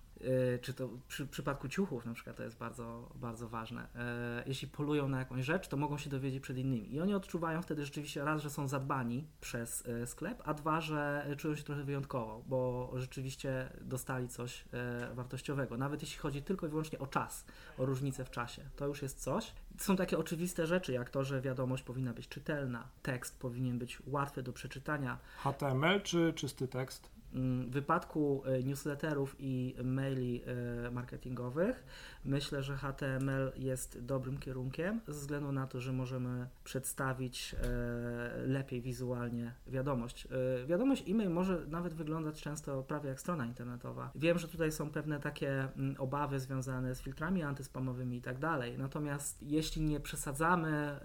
czy 0.63 0.75
to 0.75 0.89
przy 1.09 1.25
w 1.25 1.31
przypadku 1.31 1.69
ciuchów 1.69 2.07
na 2.07 2.15
przykład 2.15 2.37
to 2.37 2.43
jest 2.43 2.59
bardzo, 2.59 3.13
bardzo 3.15 3.49
ważne. 3.49 3.89
E, 3.95 4.43
Jeśli 4.47 4.69
polują 4.69 5.09
na 5.09 5.19
jakąś 5.19 5.45
rzecz, 5.45 5.69
to 5.69 5.77
mogą 5.77 5.99
się 5.99 6.11
dowiedzieć 6.11 6.43
przed 6.43 6.59
innymi. 6.59 6.95
I 6.95 7.01
oni 7.01 7.15
odczuwają 7.15 7.63
wtedy 7.63 7.85
rzeczywiście 7.85 8.25
raz, 8.25 8.43
że 8.43 8.51
są 8.51 8.69
zadbani 8.69 9.27
przez 9.41 9.87
e, 9.87 10.07
sklep, 10.07 10.43
a 10.45 10.55
dwa, 10.55 10.81
że 10.81 11.27
czują 11.39 11.55
się 11.55 11.63
trochę 11.63 11.85
wyjątkowo, 11.85 12.43
bo 12.47 12.91
rzeczywiście 12.97 13.73
dostali 13.81 14.29
coś 14.29 14.65
e, 14.73 15.15
wartościowego. 15.15 15.77
Nawet 15.77 16.03
jeśli 16.03 16.19
chodzi 16.19 16.43
tylko 16.43 16.67
i 16.67 16.71
wyłącznie 16.71 16.99
o 16.99 17.07
czas, 17.07 17.47
o 17.79 17.87
różnicę 17.87 18.25
w 18.25 18.31
czasie, 18.31 18.63
to 18.77 18.87
już 18.87 19.03
jest 19.03 19.21
coś. 19.21 19.53
Są 19.79 19.97
takie 19.97 20.19
oczywiste 20.19 20.67
rzeczy, 20.67 20.93
jak 20.93 21.11
to, 21.11 21.25
że 21.25 21.41
wiadomość 21.41 21.83
powinna 21.83 22.13
być 22.13 22.29
czytelna, 22.29 22.89
tekst 23.03 23.39
powinien 23.39 23.79
być 23.79 23.99
łatwy 24.07 24.43
do 24.43 24.53
przeczytania, 24.53 25.19
HTML 25.37 26.03
czy 26.03 26.33
czysty 26.33 26.69
tekst? 26.69 27.11
Mm, 27.35 27.71
W 27.71 27.73
wypadku 27.73 28.43
e, 28.45 28.63
newsletterów 28.63 29.37
i 29.39 29.75
maili 29.85 30.43
e, 30.87 30.91
marketingowych 30.91 31.85
myślę, 32.25 32.63
że 32.63 32.77
HTML 32.77 33.53
jest 33.57 34.05
dobrym 34.05 34.39
kierunkiem 34.39 35.01
ze 35.07 35.13
względu 35.21 35.53
na 35.53 35.67
to, 35.67 35.81
że 35.81 35.93
możemy 35.93 36.47
przedstawić 36.65 37.55
e, 37.55 38.47
lepiej 38.47 38.83
wizualnie 38.83 39.55
wiadomość. 39.67 40.29
Wiadomość 40.67 41.05
e-mail 41.09 41.31
może 41.31 41.67
nawet 41.67 41.95
wyglądać 41.95 42.43
często 42.43 42.83
prawie 42.83 43.09
jak 43.09 43.21
strona 43.21 43.47
internetowa. 43.47 44.11
Wiem, 44.15 44.39
że 44.39 44.49
tutaj 44.49 44.73
są 44.73 44.91
pewne 44.91 45.21
takie 45.21 45.69
mm, 45.77 45.95
obawy 45.99 46.41
związane 46.41 46.95
z 46.95 47.01
filtrami 47.01 47.43
antyspamowymi 47.43 48.17
i 48.17 48.23
tak 48.23 48.39
dalej. 48.39 48.79
Natomiast 48.79 49.43
jeśli 49.43 49.83
nie 49.83 50.01
przesadzamy 50.01 51.01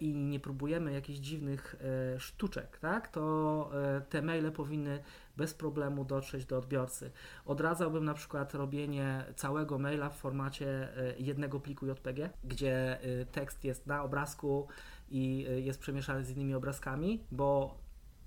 i 0.00 0.14
nie 0.14 0.40
próbujemy 0.40 0.92
jakichś 0.92 1.18
dziwnych 1.18 1.76
sztuczek, 2.18 2.78
tak, 2.78 3.08
to 3.08 3.70
te 4.08 4.22
maile 4.22 4.52
powinny 4.52 5.02
bez 5.36 5.54
problemu 5.54 6.04
dotrzeć 6.04 6.44
do 6.46 6.58
odbiorcy. 6.58 7.10
Odradzałbym 7.44 8.04
na 8.04 8.14
przykład 8.14 8.54
robienie 8.54 9.24
całego 9.36 9.78
maila 9.78 10.10
w 10.10 10.16
formacie 10.16 10.96
e, 10.96 11.18
jednego 11.18 11.60
pliku 11.60 11.86
JPG, 11.86 12.30
gdzie 12.44 13.00
e, 13.02 13.26
tekst 13.26 13.64
jest 13.64 13.86
na 13.86 14.02
obrazku 14.02 14.68
i 15.10 15.46
e, 15.48 15.60
jest 15.60 15.80
przemieszany 15.80 16.24
z 16.24 16.30
innymi 16.30 16.54
obrazkami, 16.54 17.24
bo 17.32 17.78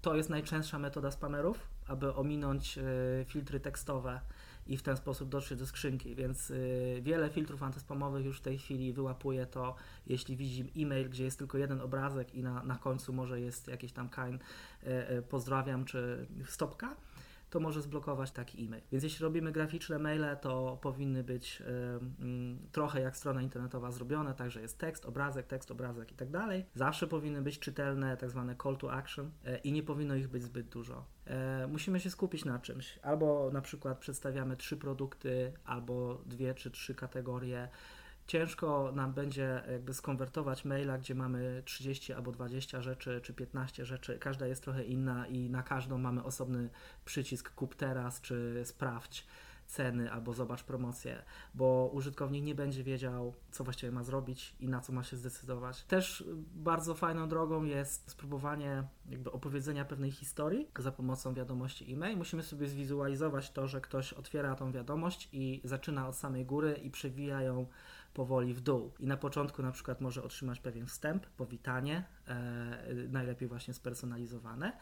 to 0.02 0.16
jest 0.16 0.30
najczęstsza 0.30 0.80
metoda 0.80 1.12
spamerów, 1.12 1.68
aby 1.88 2.14
ominąć 2.14 2.80
filtry 3.26 3.60
tekstowe 3.60 4.22
i 4.68 4.78
w 4.78 4.84
ten 4.84 4.98
sposób 4.98 5.30
dotrzeć 5.30 5.60
do 5.60 5.68
skrzynki, 5.68 6.16
więc 6.16 6.50
y, 6.50 7.00
wiele 7.02 7.30
filtrów 7.30 7.64
antyspamowych 7.64 8.26
już 8.26 8.40
w 8.40 8.42
tej 8.42 8.58
chwili 8.58 8.94
wyłapuje 8.94 9.46
to, 9.46 9.76
jeśli 10.08 10.38
widzi 10.38 10.72
e-mail, 10.78 11.10
gdzie 11.10 11.24
jest 11.24 11.38
tylko 11.38 11.58
jeden 11.58 11.82
obrazek 11.82 12.36
i 12.36 12.44
na, 12.44 12.64
na 12.64 12.76
końcu 12.76 13.14
może 13.14 13.42
jest 13.42 13.68
jakiś 13.68 13.92
tam 13.92 14.10
kind 14.10 14.42
y, 14.84 15.12
y, 15.18 15.22
pozdrawiam 15.22 15.86
czy 15.86 16.28
stopka, 16.46 16.96
to 17.54 17.60
może 17.60 17.82
zblokować 17.82 18.32
taki 18.32 18.66
e-mail. 18.66 18.84
Więc 18.92 19.04
jeśli 19.04 19.24
robimy 19.24 19.52
graficzne 19.52 20.00
maile, 20.00 20.38
to 20.42 20.78
powinny 20.82 21.24
być 21.24 21.62
y, 21.62 22.72
trochę 22.72 23.02
jak 23.02 23.18
strona 23.18 23.42
internetowa 23.42 23.92
zrobione, 23.92 24.34
także 24.34 24.62
jest 24.62 24.80
tekst, 24.80 25.06
obrazek, 25.06 25.48
tekst, 25.48 25.72
obrazek 25.72 26.12
i 26.12 26.16
tak 26.16 26.30
dalej. 26.30 26.66
Zawsze 26.76 27.08
powinny 27.08 27.42
być 27.42 27.60
czytelne 27.60 28.18
tak 28.18 28.30
zwane 28.30 28.56
call 28.64 28.78
to 28.78 28.94
action 28.94 29.26
y, 29.26 29.58
i 29.58 29.72
nie 29.72 29.84
powinno 29.84 30.16
ich 30.16 30.28
być 30.28 30.44
zbyt 30.44 30.70
dużo. 30.70 31.06
E, 31.26 31.68
musimy 31.68 32.00
się 32.00 32.10
skupić 32.10 32.46
na 32.46 32.60
czymś. 32.60 33.00
Albo 33.04 33.50
na 33.54 33.62
przykład 33.62 34.00
przedstawiamy 34.00 34.58
trzy 34.58 34.78
produkty, 34.78 35.54
albo 35.66 36.22
dwie 36.26 36.54
czy 36.54 36.72
trzy 36.72 36.96
kategorie 36.96 37.70
ciężko 38.28 38.92
nam 38.96 39.14
będzie 39.14 39.64
jakby 39.72 39.94
skonwertować 39.94 40.66
maila, 40.66 40.98
gdzie 40.98 41.16
mamy 41.16 41.64
30 41.66 42.14
albo 42.14 42.32
20 42.32 42.82
rzeczy, 42.82 43.22
czy 43.24 43.34
15 43.34 43.86
rzeczy, 43.86 44.20
każda 44.20 44.48
jest 44.48 44.64
trochę 44.64 44.84
inna 44.84 45.28
i 45.28 45.50
na 45.50 45.64
każdą 45.64 45.98
mamy 45.98 46.24
osobny 46.24 46.70
przycisk 47.06 47.54
kup 47.54 47.76
teraz, 47.76 48.22
czy 48.22 48.62
sprawdź 48.66 49.28
ceny 49.68 50.12
albo 50.12 50.34
zobacz 50.34 50.64
promocję, 50.64 51.24
bo 51.54 51.90
użytkownik 51.94 52.44
nie 52.44 52.56
będzie 52.56 52.84
wiedział, 52.84 53.34
co 53.52 53.64
właściwie 53.64 53.92
ma 53.92 54.04
zrobić 54.04 54.56
i 54.60 54.68
na 54.68 54.82
co 54.82 54.94
ma 54.94 55.04
się 55.04 55.18
zdecydować. 55.18 55.84
Też 55.84 56.24
bardzo 56.56 56.96
fajną 56.96 57.30
drogą 57.30 57.64
jest 57.64 58.12
spróbowanie 58.12 58.84
jakby 59.10 59.32
opowiedzenia 59.32 59.86
pewnej 59.86 60.12
historii 60.12 60.68
za 60.80 60.92
pomocą 60.92 61.34
wiadomości 61.34 61.94
e-mail. 61.94 62.18
Musimy 62.18 62.44
sobie 62.44 62.68
zwizualizować 62.68 63.52
to, 63.52 63.68
że 63.68 63.82
ktoś 63.82 64.14
otwiera 64.14 64.56
tą 64.56 64.72
wiadomość 64.72 65.30
i 65.32 65.62
zaczyna 65.64 66.08
od 66.08 66.16
samej 66.16 66.46
góry 66.46 66.74
i 66.74 66.92
przewija 66.92 67.42
ją 67.42 67.68
powoli 68.14 68.54
w 68.54 68.62
dół. 68.62 68.92
I 69.00 69.08
na 69.08 69.18
początku 69.18 69.62
na 69.64 69.72
przykład 69.72 70.02
może 70.02 70.24
otrzymać 70.24 70.60
pewien 70.60 70.88
wstęp, 70.88 71.26
powitanie, 71.28 72.04
e, 72.28 72.94
najlepiej 73.10 73.48
właśnie 73.48 73.74
spersonalizowane 73.74 74.78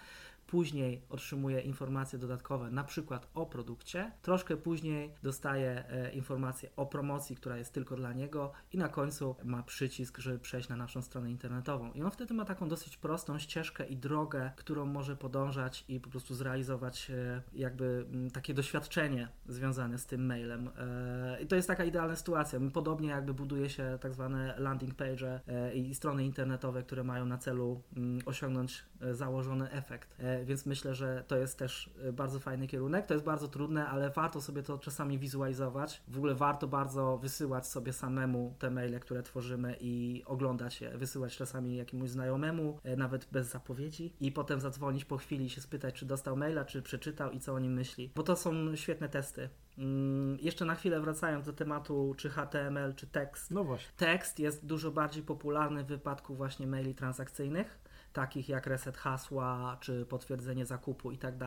później 0.51 1.01
otrzymuje 1.09 1.59
informacje 1.59 2.19
dodatkowe, 2.19 2.71
na 2.71 2.83
przykład 2.83 3.27
o 3.33 3.45
produkcie, 3.45 4.11
troszkę 4.21 4.57
później 4.57 5.13
dostaje 5.23 5.83
informacje 6.13 6.69
o 6.75 6.85
promocji, 6.85 7.35
która 7.35 7.57
jest 7.57 7.73
tylko 7.73 7.95
dla 7.95 8.13
niego 8.13 8.51
i 8.73 8.77
na 8.77 8.89
końcu 8.89 9.35
ma 9.43 9.63
przycisk, 9.63 10.17
żeby 10.17 10.39
przejść 10.39 10.69
na 10.69 10.75
naszą 10.75 11.01
stronę 11.01 11.31
internetową. 11.31 11.91
I 11.91 12.03
on 12.03 12.11
wtedy 12.11 12.33
ma 12.33 12.45
taką 12.45 12.69
dosyć 12.69 12.97
prostą 12.97 13.39
ścieżkę 13.39 13.85
i 13.85 13.97
drogę, 13.97 14.51
którą 14.55 14.85
może 14.85 15.15
podążać 15.15 15.85
i 15.87 15.99
po 15.99 16.09
prostu 16.09 16.35
zrealizować 16.35 17.11
e, 17.11 17.41
jakby 17.53 18.05
m, 18.13 18.31
takie 18.31 18.53
doświadczenie 18.53 19.27
związane 19.47 19.97
z 19.97 20.05
tym 20.05 20.25
mailem. 20.25 20.69
E, 20.77 21.41
I 21.41 21.47
to 21.47 21.55
jest 21.55 21.67
taka 21.67 21.83
idealna 21.83 22.15
sytuacja. 22.15 22.59
Podobnie 22.73 23.09
jakby 23.09 23.33
buduje 23.33 23.69
się 23.69 23.97
tak 24.01 24.13
zwane 24.13 24.55
landing 24.57 24.95
page 24.95 25.39
e, 25.47 25.75
i 25.75 25.95
strony 25.95 26.25
internetowe, 26.25 26.83
które 26.83 27.03
mają 27.03 27.25
na 27.25 27.37
celu 27.37 27.81
mm, 27.97 28.19
osiągnąć 28.25 28.85
założony 29.11 29.71
efekt. 29.71 30.17
Więc 30.45 30.65
myślę, 30.65 30.95
że 30.95 31.23
to 31.27 31.37
jest 31.37 31.57
też 31.57 31.89
y, 32.07 32.13
bardzo 32.13 32.39
fajny 32.39 32.67
kierunek. 32.67 33.05
To 33.05 33.13
jest 33.13 33.25
bardzo 33.25 33.47
trudne, 33.47 33.87
ale 33.87 34.09
warto 34.09 34.41
sobie 34.41 34.63
to 34.63 34.77
czasami 34.77 35.19
wizualizować. 35.19 36.03
W 36.07 36.17
ogóle 36.17 36.35
warto 36.35 36.67
bardzo 36.67 37.17
wysyłać 37.17 37.67
sobie 37.67 37.93
samemu 37.93 38.55
te 38.59 38.71
maile, 38.71 38.99
które 38.99 39.23
tworzymy 39.23 39.75
i 39.79 40.23
oglądać 40.25 40.81
je, 40.81 40.97
wysyłać 40.97 41.37
czasami 41.37 41.75
jakiemuś 41.75 42.09
znajomemu, 42.09 42.79
e, 42.83 42.95
nawet 42.95 43.27
bez 43.31 43.47
zapowiedzi 43.47 44.13
i 44.19 44.31
potem 44.31 44.59
zadzwonić 44.59 45.05
po 45.05 45.17
chwili 45.17 45.45
i 45.45 45.49
się 45.49 45.61
spytać, 45.61 45.95
czy 45.95 46.05
dostał 46.05 46.37
maila, 46.37 46.65
czy 46.65 46.81
przeczytał 46.81 47.31
i 47.31 47.39
co 47.39 47.53
o 47.53 47.59
nim 47.59 47.73
myśli. 47.73 48.11
Bo 48.15 48.23
to 48.23 48.35
są 48.35 48.75
świetne 48.75 49.09
testy. 49.09 49.49
Mm, 49.77 50.37
jeszcze 50.41 50.65
na 50.65 50.75
chwilę 50.75 51.01
wracając 51.01 51.45
do 51.45 51.53
tematu, 51.53 52.13
czy 52.17 52.29
HTML, 52.29 52.95
czy 52.95 53.07
tekst. 53.07 53.51
No 53.51 53.63
właśnie. 53.63 53.91
Tekst 53.97 54.39
jest 54.39 54.65
dużo 54.65 54.91
bardziej 54.91 55.23
popularny 55.23 55.83
w 55.83 55.87
wypadku 55.87 56.35
właśnie 56.35 56.67
maili 56.67 56.95
transakcyjnych 56.95 57.79
takich 58.13 58.49
jak 58.49 58.67
reset 58.67 58.97
hasła 58.97 59.77
czy 59.79 60.05
potwierdzenie 60.05 60.65
zakupu 60.65 61.11
i 61.11 61.17
tak 61.17 61.37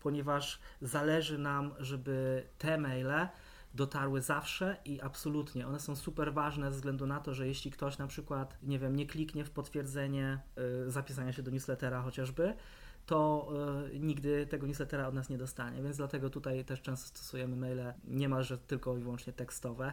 ponieważ 0.00 0.60
zależy 0.82 1.38
nam, 1.38 1.74
żeby 1.78 2.46
te 2.58 2.78
maile 2.78 3.28
dotarły 3.74 4.22
zawsze 4.22 4.76
i 4.84 5.00
absolutnie. 5.00 5.66
One 5.66 5.80
są 5.80 5.96
super 5.96 6.32
ważne 6.32 6.70
ze 6.70 6.76
względu 6.76 7.06
na 7.06 7.20
to, 7.20 7.34
że 7.34 7.46
jeśli 7.46 7.70
ktoś 7.70 7.98
na 7.98 8.06
przykład, 8.06 8.58
nie 8.62 8.78
wiem, 8.78 8.96
nie 8.96 9.06
kliknie 9.06 9.44
w 9.44 9.50
potwierdzenie 9.50 10.38
y, 10.86 10.90
zapisania 10.90 11.32
się 11.32 11.42
do 11.42 11.50
newslettera 11.50 12.02
chociażby, 12.02 12.54
to 13.06 13.48
y, 13.92 13.98
nigdy 13.98 14.46
tego 14.46 14.66
newslettera 14.66 15.08
od 15.08 15.14
nas 15.14 15.28
nie 15.28 15.38
dostanie. 15.38 15.82
Więc 15.82 15.96
dlatego 15.96 16.30
tutaj 16.30 16.64
też 16.64 16.82
często 16.82 17.08
stosujemy 17.08 17.56
maile 17.56 17.92
niemalże 18.04 18.58
tylko 18.58 18.96
i 18.96 19.00
wyłącznie 19.00 19.32
tekstowe. 19.32 19.92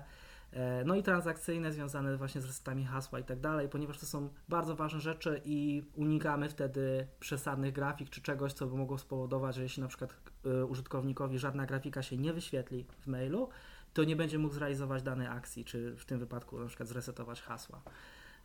E, 0.53 0.83
no 0.85 0.95
i 0.95 1.03
transakcyjne 1.03 1.71
związane 1.71 2.17
właśnie 2.17 2.41
z 2.41 2.45
resetami 2.45 2.85
hasła 2.85 3.19
i 3.19 3.23
tak 3.23 3.39
dalej, 3.39 3.69
ponieważ 3.69 3.97
to 3.97 4.05
są 4.05 4.29
bardzo 4.49 4.75
ważne 4.75 4.99
rzeczy 4.99 5.41
i 5.45 5.83
unikamy 5.95 6.49
wtedy 6.49 7.07
przesadnych 7.19 7.73
grafik 7.73 8.09
czy 8.09 8.21
czegoś, 8.21 8.53
co 8.53 8.67
by 8.67 8.77
mogło 8.77 8.97
spowodować, 8.97 9.55
że 9.55 9.63
jeśli 9.63 9.83
na 9.83 9.87
przykład 9.87 10.15
e, 10.45 10.65
użytkownikowi 10.65 11.39
żadna 11.39 11.65
grafika 11.65 12.01
się 12.01 12.17
nie 12.17 12.33
wyświetli 12.33 12.85
w 12.99 13.07
mailu, 13.07 13.49
to 13.93 14.03
nie 14.03 14.15
będzie 14.15 14.39
mógł 14.39 14.53
zrealizować 14.53 15.03
danej 15.03 15.27
akcji, 15.27 15.65
czy 15.65 15.95
w 15.95 16.05
tym 16.05 16.19
wypadku 16.19 16.59
na 16.59 16.67
przykład 16.67 16.89
zresetować 16.89 17.41
hasła. 17.41 17.81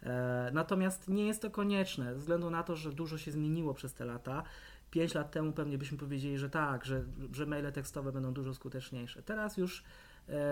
E, 0.03 0.51
natomiast 0.53 1.09
nie 1.09 1.27
jest 1.27 1.43
to 1.43 1.51
konieczne, 1.51 2.15
ze 2.15 2.21
względu 2.21 2.51
na 2.51 2.63
to, 2.63 2.77
że 2.77 2.93
dużo 2.93 3.19
się 3.19 3.31
zmieniło 3.31 3.75
przez 3.75 3.95
te 3.95 4.05
lata. 4.05 4.43
5 4.91 5.15
lat 5.15 5.31
temu 5.31 5.53
pewnie 5.53 5.79
byśmy 5.79 5.99
powiedzieli, 5.99 6.39
że 6.39 6.51
tak, 6.51 6.85
że, 6.85 7.05
że 7.33 7.47
maile 7.47 7.73
tekstowe 7.73 8.13
będą 8.13 8.33
dużo 8.33 8.55
skuteczniejsze. 8.55 9.23
Teraz 9.23 9.57
już 9.57 9.85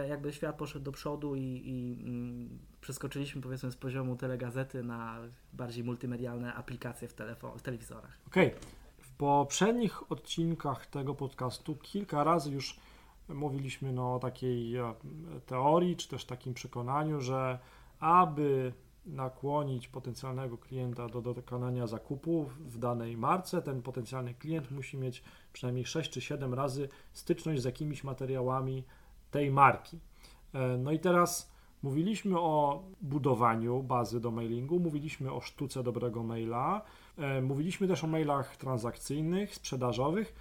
jakby 0.09 0.33
świat 0.33 0.57
poszedł 0.57 0.85
do 0.85 0.93
przodu 0.93 1.35
i, 1.37 1.63
i 1.65 2.03
mm, 2.05 2.59
przeskoczyliśmy 2.81 3.43
powiedzmy 3.43 3.73
z 3.73 3.77
poziomu 3.77 4.17
telegazety 4.17 4.83
na 4.83 5.19
bardziej 5.53 5.85
multimedialne 5.85 6.55
aplikacje 6.55 7.09
w, 7.09 7.15
telefon- 7.15 7.59
w 7.59 7.63
telewizorach. 7.63 8.19
Okej. 8.27 8.47
Okay. 8.47 8.61
W 8.99 9.13
poprzednich 9.13 10.13
odcinkach 10.13 10.87
tego 10.87 11.15
podcastu 11.15 11.77
kilka 11.77 12.25
razy 12.25 12.51
już 12.51 12.81
mówiliśmy 13.29 13.93
no, 13.93 14.15
o 14.15 14.19
takiej 14.19 14.77
e, 14.77 14.95
teorii, 15.47 15.97
czy 15.97 16.09
też 16.09 16.25
takim 16.25 16.55
przekonaniu, 16.55 17.21
że 17.21 17.59
aby 18.01 18.73
nakłonić 19.07 19.89
potencjalnego 19.89 20.59
klienta 20.59 21.09
do 21.09 21.21
dokonania 21.21 21.87
zakupu 21.87 22.51
w 22.61 22.79
danej 22.79 23.17
marce, 23.17 23.63
ten 23.63 23.83
potencjalny 23.83 24.35
klient 24.35 24.71
musi 24.71 24.97
mieć 24.97 25.23
przynajmniej 25.53 25.87
6 25.87 26.11
czy 26.11 26.21
7 26.21 26.55
razy 26.55 26.89
styczność 27.13 27.63
z 27.63 27.65
jakimiś 27.65 28.05
materiałami 28.05 28.85
tej 29.31 29.51
marki. 29.51 29.99
E, 30.55 30.77
no 30.79 30.93
i 30.93 30.99
teraz 30.99 31.53
mówiliśmy 31.83 32.41
o 32.41 32.83
budowaniu 33.01 33.83
bazy 33.83 34.21
do 34.21 34.31
mailingu, 34.31 34.81
mówiliśmy 34.81 35.33
o 35.33 35.41
sztuce 35.41 35.83
dobrego 35.83 36.23
maila, 36.23 36.83
e, 37.19 37.43
mówiliśmy 37.43 37.89
też 37.89 38.05
o 38.05 38.07
mailach 38.07 38.57
transakcyjnych, 38.57 39.55
sprzedażowych, 39.55 40.35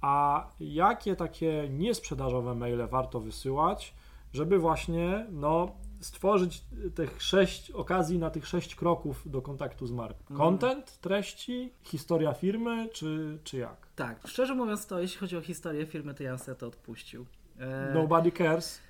a 0.00 0.48
jakie 0.60 1.16
takie 1.16 1.68
niesprzedażowe 1.70 2.54
maile 2.54 2.86
warto 2.86 3.20
wysyłać, 3.20 3.94
żeby 4.32 4.58
właśnie 4.58 5.26
no, 5.30 5.76
stworzyć 6.00 6.64
tych 6.94 7.22
sześć 7.22 7.70
okazji 7.70 8.18
na 8.18 8.30
tych 8.30 8.46
sześć 8.46 8.74
kroków 8.74 9.30
do 9.30 9.42
kontaktu 9.42 9.86
z 9.86 9.92
marką. 9.92 10.20
Mhm. 10.20 10.38
Content, 10.38 11.00
treści, 11.00 11.72
historia 11.82 12.32
firmy, 12.32 12.88
czy, 12.92 13.38
czy 13.44 13.56
jak? 13.56 13.88
Tak, 13.96 14.28
szczerze 14.28 14.54
mówiąc 14.54 14.86
to, 14.86 15.00
jeśli 15.00 15.18
chodzi 15.18 15.36
o 15.36 15.40
historię 15.40 15.86
firmy, 15.86 16.14
to 16.14 16.22
ja 16.22 16.36
bym 16.46 16.56
to 16.56 16.66
odpuścił. 16.66 17.26
E, 17.60 17.94
Nobody 17.94 18.32
cares. 18.32 18.80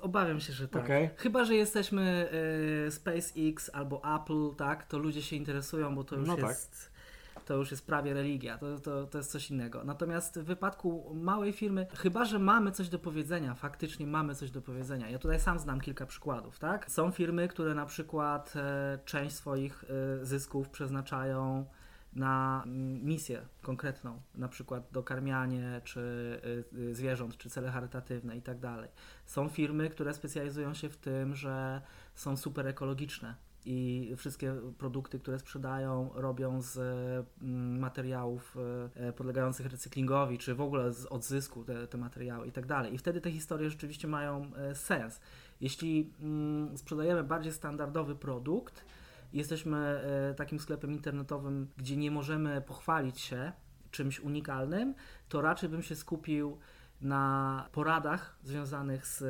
Obawiam 0.00 0.40
się, 0.40 0.52
że 0.52 0.68
tak. 0.68 0.84
Okay. 0.84 1.10
Chyba, 1.16 1.44
że 1.44 1.54
jesteśmy 1.54 2.28
e, 2.86 2.90
SpaceX 2.90 3.70
albo 3.72 4.02
Apple, 4.16 4.54
tak, 4.56 4.86
to 4.86 4.98
ludzie 4.98 5.22
się 5.22 5.36
interesują, 5.36 5.94
bo 5.94 6.04
to 6.04 6.16
już 6.16 6.28
no 6.28 6.36
tak. 6.36 6.48
jest. 6.48 6.90
Tak. 7.34 7.44
To 7.44 7.54
już 7.54 7.70
jest 7.70 7.86
prawie 7.86 8.14
religia, 8.14 8.58
to, 8.58 8.78
to, 8.78 9.06
to 9.06 9.18
jest 9.18 9.30
coś 9.30 9.50
innego. 9.50 9.84
Natomiast 9.84 10.38
w 10.38 10.44
wypadku 10.44 11.14
małej 11.14 11.52
firmy, 11.52 11.86
chyba 11.96 12.24
że 12.24 12.38
mamy 12.38 12.72
coś 12.72 12.88
do 12.88 12.98
powiedzenia, 12.98 13.54
faktycznie 13.54 14.06
mamy 14.06 14.34
coś 14.34 14.50
do 14.50 14.62
powiedzenia. 14.62 15.10
Ja 15.10 15.18
tutaj 15.18 15.40
sam 15.40 15.58
znam 15.58 15.80
kilka 15.80 16.06
przykładów, 16.06 16.58
tak? 16.58 16.90
Są 16.90 17.10
firmy, 17.10 17.48
które 17.48 17.74
na 17.74 17.86
przykład 17.86 18.54
e, 18.56 18.98
część 19.04 19.34
swoich 19.36 19.84
e, 20.20 20.24
zysków 20.24 20.68
przeznaczają 20.68 21.64
na 22.18 22.64
misję 23.02 23.46
konkretną, 23.62 24.20
na 24.34 24.48
przykład 24.48 24.88
dokarmianie 24.92 25.80
czy 25.84 26.00
y, 26.74 26.78
y, 26.78 26.94
zwierząt, 26.94 27.36
czy 27.36 27.50
cele 27.50 27.70
charytatywne 27.70 28.36
i 28.36 28.42
tak 28.42 28.58
dalej. 28.58 28.90
Są 29.26 29.48
firmy, 29.48 29.90
które 29.90 30.14
specjalizują 30.14 30.74
się 30.74 30.88
w 30.88 30.96
tym, 30.96 31.34
że 31.34 31.82
są 32.14 32.36
super 32.36 32.66
ekologiczne 32.66 33.34
i 33.64 34.12
wszystkie 34.16 34.54
produkty, 34.78 35.18
które 35.18 35.38
sprzedają, 35.38 36.10
robią 36.14 36.62
z 36.62 36.78
mm, 37.42 37.78
materiałów 37.78 38.56
y, 39.08 39.12
podlegających 39.12 39.66
recyklingowi, 39.66 40.38
czy 40.38 40.54
w 40.54 40.60
ogóle 40.60 40.92
z 40.92 41.06
odzysku 41.06 41.64
te, 41.64 41.86
te 41.86 41.98
materiały 41.98 42.46
i 42.46 42.52
tak 42.52 42.66
dalej. 42.66 42.94
I 42.94 42.98
wtedy 42.98 43.20
te 43.20 43.30
historie 43.30 43.70
rzeczywiście 43.70 44.08
mają 44.08 44.50
sens. 44.74 45.20
Jeśli 45.60 46.12
mm, 46.20 46.78
sprzedajemy 46.78 47.24
bardziej 47.24 47.52
standardowy 47.52 48.14
produkt, 48.14 48.84
jesteśmy 49.32 49.78
e, 49.78 50.34
takim 50.34 50.60
sklepem 50.60 50.92
internetowym, 50.92 51.68
gdzie 51.76 51.96
nie 51.96 52.10
możemy 52.10 52.60
pochwalić 52.60 53.20
się 53.20 53.52
czymś 53.90 54.20
unikalnym, 54.20 54.94
to 55.28 55.40
raczej 55.40 55.68
bym 55.68 55.82
się 55.82 55.96
skupił 55.96 56.58
na 57.00 57.68
poradach 57.72 58.38
związanych 58.42 59.06
z 59.06 59.22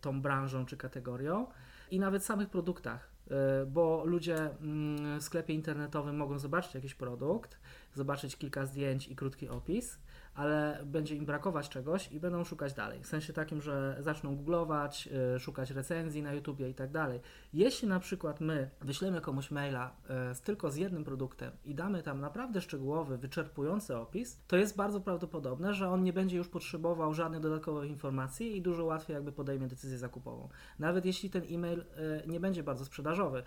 tą 0.00 0.22
branżą 0.22 0.66
czy 0.66 0.76
kategorią 0.76 1.46
i 1.90 1.98
nawet 1.98 2.24
samych 2.24 2.48
produktach, 2.48 3.10
e, 3.30 3.66
bo 3.66 4.04
ludzie 4.04 4.36
mm, 4.36 5.20
w 5.20 5.22
sklepie 5.22 5.54
internetowym 5.54 6.16
mogą 6.16 6.38
zobaczyć 6.38 6.74
jakiś 6.74 6.94
produkt, 6.94 7.58
zobaczyć 7.94 8.36
kilka 8.36 8.66
zdjęć 8.66 9.08
i 9.08 9.16
krótki 9.16 9.48
opis 9.48 9.98
ale 10.34 10.80
będzie 10.84 11.16
im 11.16 11.26
brakować 11.26 11.68
czegoś 11.68 12.12
i 12.12 12.20
będą 12.20 12.44
szukać 12.44 12.74
dalej. 12.74 13.02
W 13.02 13.06
sensie 13.06 13.32
takim, 13.32 13.60
że 13.60 13.96
zaczną 14.00 14.36
googlować, 14.36 15.06
yy, 15.06 15.40
szukać 15.40 15.70
recenzji 15.70 16.22
na 16.22 16.32
YouTubie 16.32 16.70
i 16.70 16.74
tak 16.74 16.90
dalej. 16.90 17.20
Jeśli 17.52 17.88
na 17.88 18.00
przykład 18.00 18.40
my 18.40 18.70
wyślemy 18.80 19.20
komuś 19.20 19.50
maila 19.50 19.96
yy, 20.08 20.14
tylko 20.44 20.70
z 20.70 20.76
jednym 20.76 21.04
produktem 21.04 21.52
i 21.64 21.74
damy 21.74 22.02
tam 22.02 22.20
naprawdę 22.20 22.60
szczegółowy, 22.60 23.18
wyczerpujący 23.18 23.96
opis, 23.96 24.40
to 24.46 24.56
jest 24.56 24.76
bardzo 24.76 25.00
prawdopodobne, 25.00 25.74
że 25.74 25.88
on 25.88 26.04
nie 26.04 26.12
będzie 26.12 26.36
już 26.36 26.48
potrzebował 26.48 27.14
żadnych 27.14 27.40
dodatkowych 27.40 27.90
informacji 27.90 28.56
i 28.56 28.62
dużo 28.62 28.84
łatwiej 28.84 29.14
jakby 29.14 29.32
podejmie 29.32 29.68
decyzję 29.68 29.98
zakupową. 29.98 30.48
Nawet 30.78 31.04
jeśli 31.04 31.30
ten 31.30 31.42
e-mail 31.50 31.78
yy, 31.78 32.22
nie 32.26 32.40
będzie 32.40 32.62
bardzo 32.62 32.84
sprzedażowy, 32.84 33.42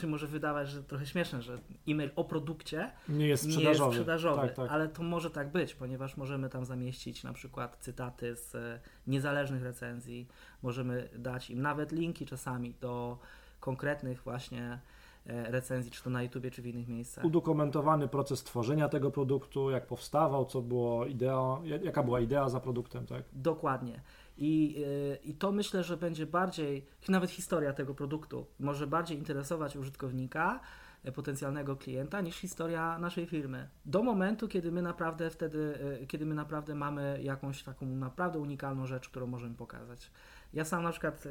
się 0.00 0.06
może 0.06 0.26
wydawać, 0.26 0.68
że 0.68 0.82
trochę 0.82 1.06
śmieszne, 1.06 1.42
że 1.42 1.58
e-mail 1.88 2.10
o 2.16 2.24
produkcie 2.24 2.90
nie 3.08 3.26
jest 3.26 3.42
sprzedażowy, 3.44 3.68
nie 3.68 3.84
jest 3.84 3.94
sprzedażowy 3.94 4.46
tak, 4.46 4.56
tak. 4.56 4.70
ale 4.70 4.88
to 4.88 5.02
może 5.02 5.30
tak 5.30 5.52
być, 5.52 5.74
ponieważ 5.74 6.16
możemy 6.16 6.48
tam 6.48 6.64
zamieścić 6.64 7.24
na 7.24 7.32
przykład 7.32 7.76
cytaty 7.80 8.36
z 8.36 8.54
e, 8.54 8.80
niezależnych 9.06 9.62
recenzji, 9.62 10.28
możemy 10.62 11.08
dać 11.18 11.50
im 11.50 11.62
nawet 11.62 11.92
linki 11.92 12.26
czasami 12.26 12.74
do 12.80 13.18
konkretnych 13.60 14.22
właśnie 14.22 14.80
e, 15.26 15.50
recenzji, 15.50 15.90
czy 15.90 16.02
to 16.02 16.10
na 16.10 16.22
YouTubie, 16.22 16.50
czy 16.50 16.62
w 16.62 16.66
innych 16.66 16.88
miejscach. 16.88 17.24
Udokumentowany 17.24 18.08
proces 18.08 18.44
tworzenia 18.44 18.88
tego 18.88 19.10
produktu, 19.10 19.70
jak 19.70 19.86
powstawał, 19.86 20.44
co 20.44 20.62
było 20.62 21.06
idea, 21.06 21.58
jaka 21.82 22.02
była 22.02 22.20
idea 22.20 22.48
za 22.48 22.60
produktem, 22.60 23.06
tak? 23.06 23.22
Dokładnie. 23.32 24.00
I, 24.36 24.80
yy, 24.80 25.18
I 25.24 25.34
to 25.34 25.52
myślę, 25.52 25.84
że 25.84 25.96
będzie 25.96 26.26
bardziej, 26.26 26.86
nawet 27.08 27.30
historia 27.30 27.72
tego 27.72 27.94
produktu 27.94 28.46
może 28.58 28.86
bardziej 28.86 29.18
interesować 29.18 29.76
użytkownika, 29.76 30.60
e, 31.04 31.12
potencjalnego 31.12 31.76
klienta, 31.76 32.20
niż 32.20 32.36
historia 32.36 32.98
naszej 32.98 33.26
firmy. 33.26 33.68
Do 33.84 34.02
momentu, 34.02 34.48
kiedy 34.48 34.72
my 34.72 34.82
naprawdę 34.82 35.30
wtedy, 35.30 35.78
yy, 36.00 36.06
kiedy 36.06 36.26
my 36.26 36.34
naprawdę 36.34 36.74
mamy 36.74 37.18
jakąś 37.22 37.62
taką 37.62 37.86
naprawdę 37.86 38.38
unikalną 38.38 38.86
rzecz, 38.86 39.08
którą 39.08 39.26
możemy 39.26 39.54
pokazać. 39.54 40.10
Ja 40.52 40.64
sam 40.64 40.82
na 40.82 40.90
przykład 40.90 41.24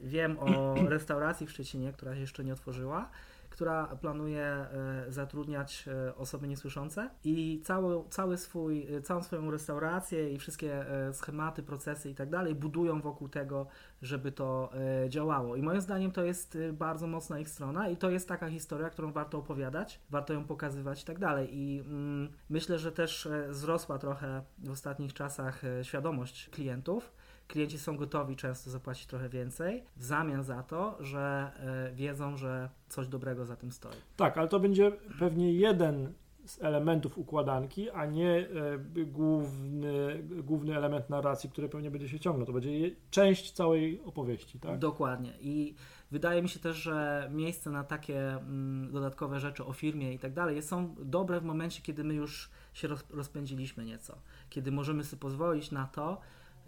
wiem 0.00 0.38
o 0.38 0.74
restauracji 0.88 1.46
w 1.46 1.50
Szczecinie, 1.50 1.92
która 1.92 2.14
się 2.14 2.20
jeszcze 2.20 2.44
nie 2.44 2.52
otworzyła 2.52 3.10
która 3.56 3.86
planuje 3.86 4.42
e, 4.42 4.68
zatrudniać 5.08 5.84
e, 5.88 6.16
osoby 6.16 6.48
niesłyszące 6.48 7.10
i 7.24 7.60
cały, 7.64 8.04
cały 8.10 8.36
swój, 8.36 8.94
e, 8.94 9.00
całą 9.02 9.22
swoją 9.22 9.50
restaurację 9.50 10.32
i 10.32 10.38
wszystkie 10.38 10.84
schematy, 11.12 11.62
procesy 11.62 12.10
i 12.10 12.14
tak 12.14 12.30
dalej 12.30 12.54
budują 12.54 13.00
wokół 13.00 13.28
tego, 13.28 13.66
żeby 14.02 14.32
to 14.32 14.70
działało. 15.08 15.56
I 15.56 15.62
moim 15.62 15.80
zdaniem 15.80 16.12
to 16.12 16.24
jest 16.24 16.58
bardzo 16.72 17.06
mocna 17.06 17.38
ich 17.38 17.48
strona 17.48 17.88
i 17.88 17.96
to 17.96 18.10
jest 18.10 18.28
taka 18.28 18.48
historia, 18.48 18.90
którą 18.90 19.12
warto 19.12 19.38
opowiadać, 19.38 20.00
warto 20.10 20.32
ją 20.32 20.44
pokazywać 20.44 21.02
i 21.02 21.04
tak 21.04 21.18
dalej. 21.18 21.48
I 21.52 21.80
mm, 21.80 22.28
myślę, 22.48 22.78
że 22.78 22.92
też 22.92 23.28
wzrosła 23.48 23.98
trochę 23.98 24.42
w 24.58 24.70
ostatnich 24.70 25.14
czasach 25.14 25.62
świadomość 25.82 26.48
klientów 26.50 27.12
klienci 27.48 27.78
są 27.78 27.96
gotowi 27.96 28.36
często 28.36 28.70
zapłacić 28.70 29.06
trochę 29.06 29.28
więcej 29.28 29.84
w 29.96 30.04
zamian 30.04 30.42
za 30.42 30.62
to, 30.62 30.96
że 31.00 31.52
e, 31.90 31.94
wiedzą, 31.94 32.36
że 32.36 32.70
coś 32.88 33.08
dobrego 33.08 33.44
za 33.44 33.56
tym 33.56 33.72
stoi. 33.72 33.96
Tak, 34.16 34.38
ale 34.38 34.48
to 34.48 34.60
będzie 34.60 34.92
pewnie 35.18 35.52
jeden 35.52 36.12
z 36.46 36.62
elementów 36.62 37.18
układanki, 37.18 37.90
a 37.90 38.06
nie 38.06 38.48
e, 38.96 39.04
główny, 39.04 40.22
główny 40.42 40.76
element 40.76 41.10
narracji, 41.10 41.50
który 41.50 41.68
pewnie 41.68 41.90
będzie 41.90 42.08
się 42.08 42.20
ciągnął. 42.20 42.46
To 42.46 42.52
będzie 42.52 42.90
część 43.10 43.52
całej 43.52 44.00
opowieści, 44.04 44.60
tak? 44.60 44.78
Dokładnie. 44.78 45.32
I 45.40 45.74
wydaje 46.10 46.42
mi 46.42 46.48
się 46.48 46.60
też, 46.60 46.76
że 46.76 47.28
miejsce 47.32 47.70
na 47.70 47.84
takie 47.84 48.32
mm, 48.32 48.92
dodatkowe 48.92 49.40
rzeczy 49.40 49.64
o 49.64 49.72
firmie 49.72 50.14
i 50.14 50.18
tak 50.18 50.32
dalej 50.32 50.62
są 50.62 50.94
dobre 50.98 51.40
w 51.40 51.44
momencie, 51.44 51.82
kiedy 51.82 52.04
my 52.04 52.14
już 52.14 52.50
się 52.74 52.88
rozpędziliśmy 53.10 53.84
nieco. 53.84 54.18
Kiedy 54.50 54.72
możemy 54.72 55.04
sobie 55.04 55.20
pozwolić 55.20 55.70
na 55.70 55.86
to, 55.86 56.20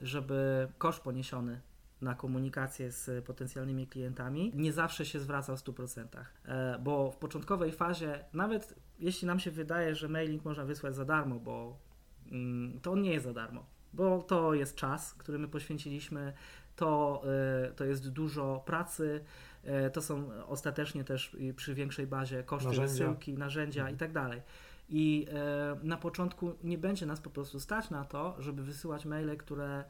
żeby 0.03 0.69
koszt 0.79 1.01
poniesiony 1.01 1.61
na 2.01 2.15
komunikację 2.15 2.93
z 2.93 3.25
potencjalnymi 3.25 3.87
klientami 3.87 4.53
nie 4.55 4.73
zawsze 4.73 5.07
się 5.07 5.21
zwraca 5.21 5.57
w 5.57 5.61
100%. 5.61 6.05
E, 6.45 6.79
bo 6.79 7.11
w 7.11 7.17
początkowej 7.17 7.73
fazie, 7.73 8.25
nawet 8.33 8.75
jeśli 8.99 9.27
nam 9.27 9.41
się 9.41 9.51
wydaje, 9.51 9.95
że 9.95 10.09
mailing 10.09 10.45
można 10.45 10.65
wysłać 10.65 10.95
za 10.95 11.05
darmo, 11.05 11.39
bo 11.39 11.79
mm, 12.33 12.81
to 12.81 12.93
on 12.93 13.03
nie 13.03 13.13
jest 13.13 13.25
za 13.25 13.33
darmo, 13.33 13.67
bo 13.93 14.23
to 14.23 14.55
jest 14.55 14.75
czas, 14.75 15.15
który 15.15 15.39
my 15.39 15.49
poświęciliśmy, 15.49 16.33
to, 16.77 17.23
e, 17.67 17.73
to 17.73 17.85
jest 17.85 18.09
dużo 18.09 18.63
pracy, 18.67 19.25
e, 19.65 19.91
to 19.91 20.03
są 20.03 20.31
ostatecznie 20.47 21.05
też 21.05 21.37
przy 21.57 21.75
większej 21.75 22.07
bazie 22.07 22.43
koszty 22.43 22.69
narzędzia. 22.69 22.93
wysyłki, 22.93 23.35
narzędzia 23.35 23.81
mhm. 23.81 23.97
i 23.97 23.99
tak 23.99 24.13
dalej. 24.13 24.43
I 24.89 25.27
e, 25.31 25.77
na 25.83 25.97
początku 25.97 26.53
nie 26.65 26.79
będzie 26.79 27.07
nas 27.07 27.21
po 27.21 27.31
prostu 27.31 27.61
stać 27.61 27.91
na 27.91 28.05
to, 28.05 28.37
żeby 28.39 28.63
wysyłać 28.63 29.05
maile, 29.05 29.37
które 29.37 29.85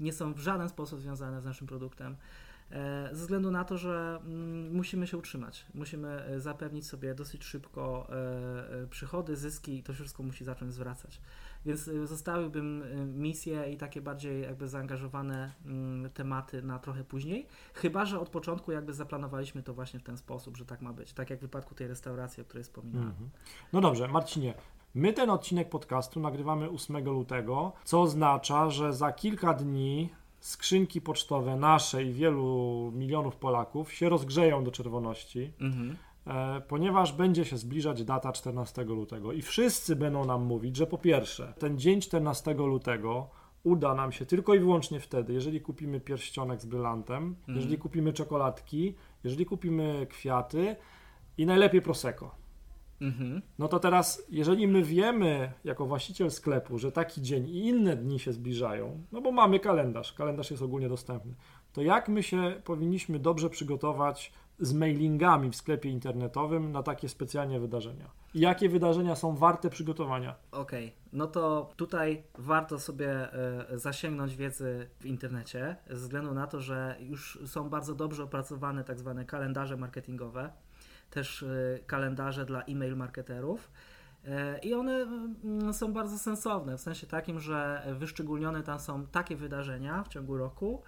nie 0.00 0.12
są 0.12 0.34
w 0.34 0.38
żaden 0.38 0.68
sposób 0.68 1.00
związane 1.00 1.40
z 1.40 1.44
naszym 1.44 1.66
produktem. 1.66 2.16
E, 2.70 3.08
ze 3.12 3.20
względu 3.20 3.50
na 3.50 3.64
to, 3.64 3.78
że 3.78 4.20
mm, 4.24 4.72
musimy 4.72 5.06
się 5.06 5.16
utrzymać, 5.16 5.66
musimy 5.74 6.08
e, 6.08 6.40
zapewnić 6.40 6.86
sobie 6.86 7.14
dosyć 7.14 7.44
szybko 7.44 8.08
przychody, 8.90 9.36
zyski 9.36 9.78
i 9.78 9.82
to 9.82 9.92
wszystko 9.92 10.22
musi 10.22 10.44
zacząć 10.44 10.74
zwracać. 10.74 11.20
Więc 11.66 11.90
zostawiłbym 12.04 12.84
misje 13.20 13.72
i 13.72 13.76
takie 13.76 14.00
bardziej 14.00 14.42
jakby 14.42 14.68
zaangażowane 14.68 15.52
mm, 15.66 16.10
tematy 16.10 16.62
na 16.62 16.78
trochę 16.78 17.04
później, 17.04 17.46
chyba 17.74 18.04
że 18.04 18.20
od 18.20 18.28
początku 18.28 18.72
jakby 18.72 18.92
zaplanowaliśmy 18.92 19.62
to 19.62 19.74
właśnie 19.74 20.00
w 20.00 20.02
ten 20.02 20.16
sposób, 20.16 20.56
że 20.56 20.66
tak 20.66 20.80
ma 20.80 20.92
być, 20.92 21.12
tak 21.12 21.30
jak 21.30 21.38
w 21.38 21.42
wypadku 21.42 21.74
tej 21.74 21.88
restauracji, 21.88 22.40
o 22.40 22.44
której 22.44 22.64
wspominałem. 22.64 23.08
Mhm. 23.08 23.30
No 23.72 23.80
dobrze, 23.80 24.08
Marcinie, 24.08 24.54
My 24.94 25.12
ten 25.12 25.30
odcinek 25.30 25.68
podcastu 25.68 26.20
nagrywamy 26.20 26.70
8 26.70 27.04
lutego, 27.04 27.72
co 27.84 28.02
oznacza, 28.02 28.70
że 28.70 28.92
za 28.92 29.12
kilka 29.12 29.54
dni 29.54 30.08
skrzynki 30.40 31.00
pocztowe 31.00 31.56
nasze 31.56 32.04
i 32.04 32.12
wielu 32.12 32.92
milionów 32.94 33.36
Polaków 33.36 33.92
się 33.92 34.08
rozgrzeją 34.08 34.64
do 34.64 34.70
czerwoności. 34.70 35.52
Mhm. 35.60 35.96
E, 36.26 36.60
ponieważ 36.60 37.12
będzie 37.12 37.44
się 37.44 37.56
zbliżać 37.56 38.04
data 38.04 38.32
14 38.32 38.84
lutego 38.84 39.32
i 39.32 39.42
wszyscy 39.42 39.96
będą 39.96 40.24
nam 40.24 40.44
mówić, 40.44 40.76
że 40.76 40.86
po 40.86 40.98
pierwsze, 40.98 41.54
ten 41.58 41.78
dzień 41.78 42.00
14 42.00 42.54
lutego 42.54 43.30
uda 43.64 43.94
nam 43.94 44.12
się 44.12 44.26
tylko 44.26 44.54
i 44.54 44.58
wyłącznie 44.58 45.00
wtedy, 45.00 45.32
jeżeli 45.32 45.60
kupimy 45.60 46.00
pierścionek 46.00 46.60
z 46.60 46.66
brylantem, 46.66 47.22
mm. 47.22 47.60
jeżeli 47.60 47.78
kupimy 47.78 48.12
czekoladki, 48.12 48.94
jeżeli 49.24 49.46
kupimy 49.46 50.06
kwiaty 50.10 50.76
i 51.38 51.46
najlepiej 51.46 51.82
prosecco. 51.82 52.44
Mm-hmm. 53.00 53.40
No 53.58 53.68
to 53.68 53.78
teraz, 53.78 54.22
jeżeli 54.30 54.68
my 54.68 54.82
wiemy 54.82 55.52
jako 55.64 55.86
właściciel 55.86 56.30
sklepu, 56.30 56.78
że 56.78 56.92
taki 56.92 57.22
dzień 57.22 57.48
i 57.48 57.68
inne 57.68 57.96
dni 57.96 58.18
się 58.18 58.32
zbliżają, 58.32 59.02
no 59.12 59.20
bo 59.20 59.32
mamy 59.32 59.60
kalendarz, 59.60 60.12
kalendarz 60.12 60.50
jest 60.50 60.62
ogólnie 60.62 60.88
dostępny, 60.88 61.34
to 61.72 61.82
jak 61.82 62.08
my 62.08 62.22
się 62.22 62.60
powinniśmy 62.64 63.18
dobrze 63.18 63.50
przygotować 63.50 64.32
z 64.64 64.72
mailingami 64.72 65.50
w 65.50 65.56
sklepie 65.56 65.88
internetowym 65.88 66.72
na 66.72 66.82
takie 66.82 67.08
specjalnie 67.08 67.60
wydarzenia? 67.60 68.10
Jakie 68.34 68.68
wydarzenia 68.68 69.16
są 69.16 69.36
warte 69.36 69.70
przygotowania? 69.70 70.34
Okej, 70.52 70.86
okay. 70.86 70.98
no 71.12 71.26
to 71.26 71.70
tutaj 71.76 72.22
warto 72.38 72.78
sobie 72.78 73.32
e, 73.32 73.78
zasięgnąć 73.78 74.36
wiedzy 74.36 74.88
w 75.00 75.06
internecie, 75.06 75.76
ze 75.90 75.96
względu 75.96 76.34
na 76.34 76.46
to, 76.46 76.60
że 76.60 76.96
już 77.00 77.38
są 77.46 77.70
bardzo 77.70 77.94
dobrze 77.94 78.24
opracowane 78.24 78.84
tak 78.84 78.98
zwane 78.98 79.24
kalendarze 79.24 79.76
marketingowe, 79.76 80.52
też 81.10 81.42
e, 81.42 81.78
kalendarze 81.86 82.44
dla 82.44 82.62
e-mail 82.62 82.96
marketerów. 82.96 83.70
E, 84.24 84.58
I 84.58 84.74
one 84.74 84.92
mm, 84.92 85.74
są 85.74 85.92
bardzo 85.92 86.18
sensowne, 86.18 86.78
w 86.78 86.80
sensie 86.80 87.06
takim, 87.06 87.40
że 87.40 87.86
wyszczególnione 87.98 88.62
tam 88.62 88.78
są 88.78 89.06
takie 89.06 89.36
wydarzenia 89.36 90.02
w 90.02 90.08
ciągu 90.08 90.36
roku, 90.36 90.82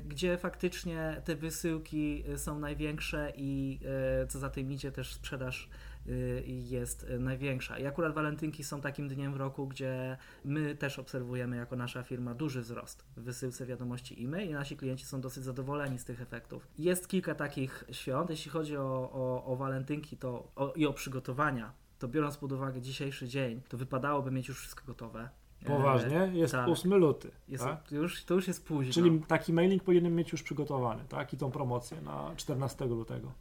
gdzie 0.00 0.38
faktycznie 0.38 1.22
te 1.24 1.36
wysyłki 1.36 2.24
y, 2.28 2.38
są 2.38 2.58
największe 2.58 3.32
i 3.36 3.80
y, 4.22 4.26
co 4.26 4.38
za 4.38 4.50
tym 4.50 4.72
idzie 4.72 4.92
też 4.92 5.14
sprzedaż 5.14 5.68
y, 6.06 6.44
jest 6.46 7.06
największa. 7.18 7.78
I 7.78 7.86
akurat 7.86 8.14
walentynki 8.14 8.64
są 8.64 8.80
takim 8.80 9.08
dniem 9.08 9.32
w 9.32 9.36
roku, 9.36 9.66
gdzie 9.66 10.16
my 10.44 10.74
też 10.74 10.98
obserwujemy 10.98 11.56
jako 11.56 11.76
nasza 11.76 12.02
firma 12.02 12.34
duży 12.34 12.60
wzrost 12.60 13.04
w 13.16 13.22
wysyłce 13.22 13.66
wiadomości 13.66 14.24
e-mail 14.24 14.50
i 14.50 14.52
nasi 14.52 14.76
klienci 14.76 15.06
są 15.06 15.20
dosyć 15.20 15.44
zadowoleni 15.44 15.98
z 15.98 16.04
tych 16.04 16.22
efektów. 16.22 16.68
Jest 16.78 17.08
kilka 17.08 17.34
takich 17.34 17.84
świąt, 17.90 18.30
jeśli 18.30 18.50
chodzi 18.50 18.76
o, 18.76 19.10
o, 19.12 19.44
o 19.44 19.56
walentynki 19.56 20.16
to, 20.16 20.52
o, 20.56 20.72
i 20.72 20.86
o 20.86 20.92
przygotowania, 20.92 21.72
to 21.98 22.08
biorąc 22.08 22.36
pod 22.36 22.52
uwagę 22.52 22.80
dzisiejszy 22.80 23.28
dzień, 23.28 23.60
to 23.68 23.76
wypadałoby 23.76 24.30
mieć 24.30 24.48
już 24.48 24.58
wszystko 24.58 24.84
gotowe 24.86 25.28
Poważnie? 25.64 26.30
Jest 26.32 26.52
tak. 26.52 26.68
8 26.68 26.94
luty. 26.94 27.30
Jest, 27.48 27.64
tak? 27.64 27.92
już, 27.92 28.24
to 28.24 28.34
już 28.34 28.48
jest 28.48 28.66
późno. 28.66 28.92
Czyli 28.92 29.20
taki 29.20 29.52
mailing 29.52 29.82
powinien 29.82 30.14
mieć 30.14 30.32
już 30.32 30.42
przygotowany, 30.42 31.04
tak? 31.08 31.32
I 31.32 31.36
tą 31.36 31.50
promocję 31.50 32.00
na 32.00 32.32
14 32.36 32.86
lutego. 32.86 33.32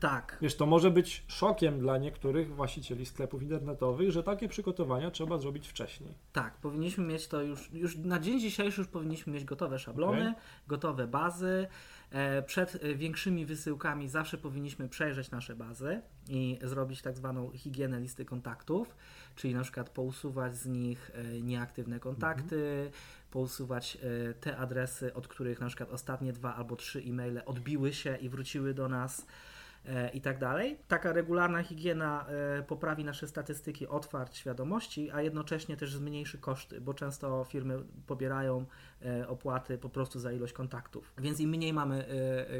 Tak. 0.00 0.38
Wiesz, 0.42 0.56
to 0.56 0.66
może 0.66 0.90
być 0.90 1.24
szokiem 1.26 1.78
dla 1.78 1.98
niektórych 1.98 2.54
właścicieli 2.54 3.06
sklepów 3.06 3.42
internetowych, 3.42 4.10
że 4.10 4.22
takie 4.22 4.48
przygotowania 4.48 5.10
trzeba 5.10 5.38
zrobić 5.38 5.68
wcześniej. 5.68 6.14
Tak, 6.32 6.56
powinniśmy 6.56 7.04
mieć 7.04 7.28
to 7.28 7.42
już, 7.42 7.72
już 7.72 7.96
na 7.96 8.18
dzień 8.20 8.40
dzisiejszy 8.40 8.80
już 8.80 8.88
powinniśmy 8.88 9.32
mieć 9.32 9.44
gotowe 9.44 9.78
szablony, 9.78 10.20
okay. 10.20 10.34
gotowe 10.66 11.06
bazy. 11.06 11.66
E, 12.10 12.42
przed 12.42 12.84
e, 12.84 12.94
większymi 12.94 13.46
wysyłkami 13.46 14.08
zawsze 14.08 14.38
powinniśmy 14.38 14.88
przejrzeć 14.88 15.30
nasze 15.30 15.56
bazy 15.56 16.02
i 16.28 16.58
zrobić 16.62 17.02
tak 17.02 17.16
zwaną 17.16 17.50
higienę 17.50 18.00
listy 18.00 18.24
kontaktów, 18.24 18.96
czyli 19.36 19.54
na 19.54 19.62
przykład 19.62 19.90
pousuwać 19.90 20.56
z 20.56 20.66
nich 20.66 21.10
e, 21.14 21.40
nieaktywne 21.42 22.00
kontakty, 22.00 22.56
mhm. 22.56 22.90
pousuwać 23.30 23.98
te 24.40 24.56
adresy, 24.56 25.14
od 25.14 25.28
których 25.28 25.60
na 25.60 25.66
przykład 25.66 25.90
ostatnie 25.90 26.32
dwa 26.32 26.54
albo 26.54 26.76
trzy 26.76 27.00
e-maile 27.00 27.42
odbiły 27.46 27.92
się 27.92 28.16
i 28.16 28.28
wróciły 28.28 28.74
do 28.74 28.88
nas 28.88 29.26
i 30.14 30.20
tak 30.20 30.38
dalej. 30.38 30.78
Taka 30.88 31.12
regularna 31.12 31.62
higiena 31.62 32.26
e, 32.28 32.62
poprawi 32.62 33.04
nasze 33.04 33.28
statystyki 33.28 33.86
otwarć 33.86 34.36
świadomości, 34.36 35.10
a 35.10 35.22
jednocześnie 35.22 35.76
też 35.76 35.94
zmniejszy 35.94 36.38
koszty, 36.38 36.80
bo 36.80 36.94
często 36.94 37.44
firmy 37.44 37.78
pobierają 38.06 38.66
e, 39.02 39.28
opłaty 39.28 39.78
po 39.78 39.88
prostu 39.88 40.18
za 40.18 40.32
ilość 40.32 40.52
kontaktów. 40.52 41.12
Więc 41.18 41.40
im 41.40 41.50
mniej 41.50 41.72
mamy 41.72 42.06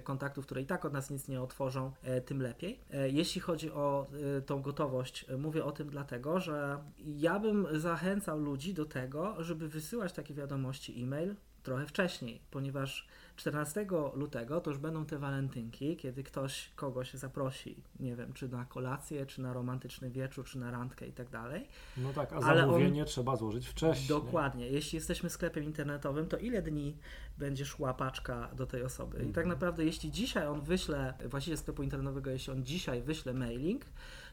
kontaktów, 0.04 0.46
które 0.46 0.62
i 0.62 0.66
tak 0.66 0.84
od 0.84 0.92
nas 0.92 1.10
nic 1.10 1.28
nie 1.28 1.42
otworzą, 1.42 1.92
tym 2.26 2.42
lepiej. 2.42 2.80
Jeśli 3.06 3.40
chodzi 3.40 3.70
o 3.70 4.06
tą 4.46 4.62
gotowość, 4.62 5.26
mówię 5.38 5.64
o 5.64 5.72
tym 5.72 5.90
dlatego, 5.90 6.40
że 6.40 6.78
ja 6.98 7.38
bym 7.40 7.66
zachęcał 7.72 8.38
ludzi 8.38 8.74
do 8.74 8.84
tego, 8.84 9.44
żeby 9.44 9.68
wysyłać 9.68 10.12
takie 10.12 10.34
wiadomości 10.34 11.02
e-mail 11.02 11.34
trochę 11.66 11.86
wcześniej, 11.86 12.40
ponieważ 12.50 13.08
14 13.36 13.86
lutego 14.14 14.60
to 14.60 14.70
już 14.70 14.78
będą 14.78 15.06
te 15.06 15.18
walentynki, 15.18 15.96
kiedy 15.96 16.22
ktoś 16.22 16.70
kogoś 16.76 17.14
zaprosi, 17.14 17.82
nie 18.00 18.16
wiem, 18.16 18.32
czy 18.32 18.48
na 18.48 18.64
kolację, 18.64 19.26
czy 19.26 19.40
na 19.40 19.52
romantyczny 19.52 20.10
wieczór, 20.10 20.44
czy 20.44 20.58
na 20.58 20.70
randkę 20.70 21.06
i 21.06 21.12
tak 21.12 21.30
dalej. 21.30 21.68
No 21.96 22.12
tak, 22.12 22.32
a 22.32 22.40
zamówienie 22.40 23.02
on... 23.02 23.08
trzeba 23.08 23.36
złożyć 23.36 23.68
wcześniej. 23.68 24.08
Dokładnie. 24.08 24.68
Jeśli 24.68 24.96
jesteśmy 24.96 25.30
sklepem 25.30 25.64
internetowym, 25.64 26.26
to 26.26 26.36
ile 26.36 26.62
dni 26.62 26.96
będzie 27.38 27.64
szła 27.64 27.94
paczka 27.94 28.50
do 28.56 28.66
tej 28.66 28.82
osoby? 28.82 29.16
I 29.16 29.20
tak 29.20 29.28
mhm. 29.28 29.48
naprawdę, 29.48 29.84
jeśli 29.84 30.10
dzisiaj 30.10 30.46
on 30.46 30.60
wyśle, 30.60 31.14
właściciel 31.24 31.58
sklepu 31.58 31.82
internetowego, 31.82 32.30
jeśli 32.30 32.52
on 32.52 32.64
dzisiaj 32.64 33.02
wyśle 33.02 33.34
mailing, 33.34 33.84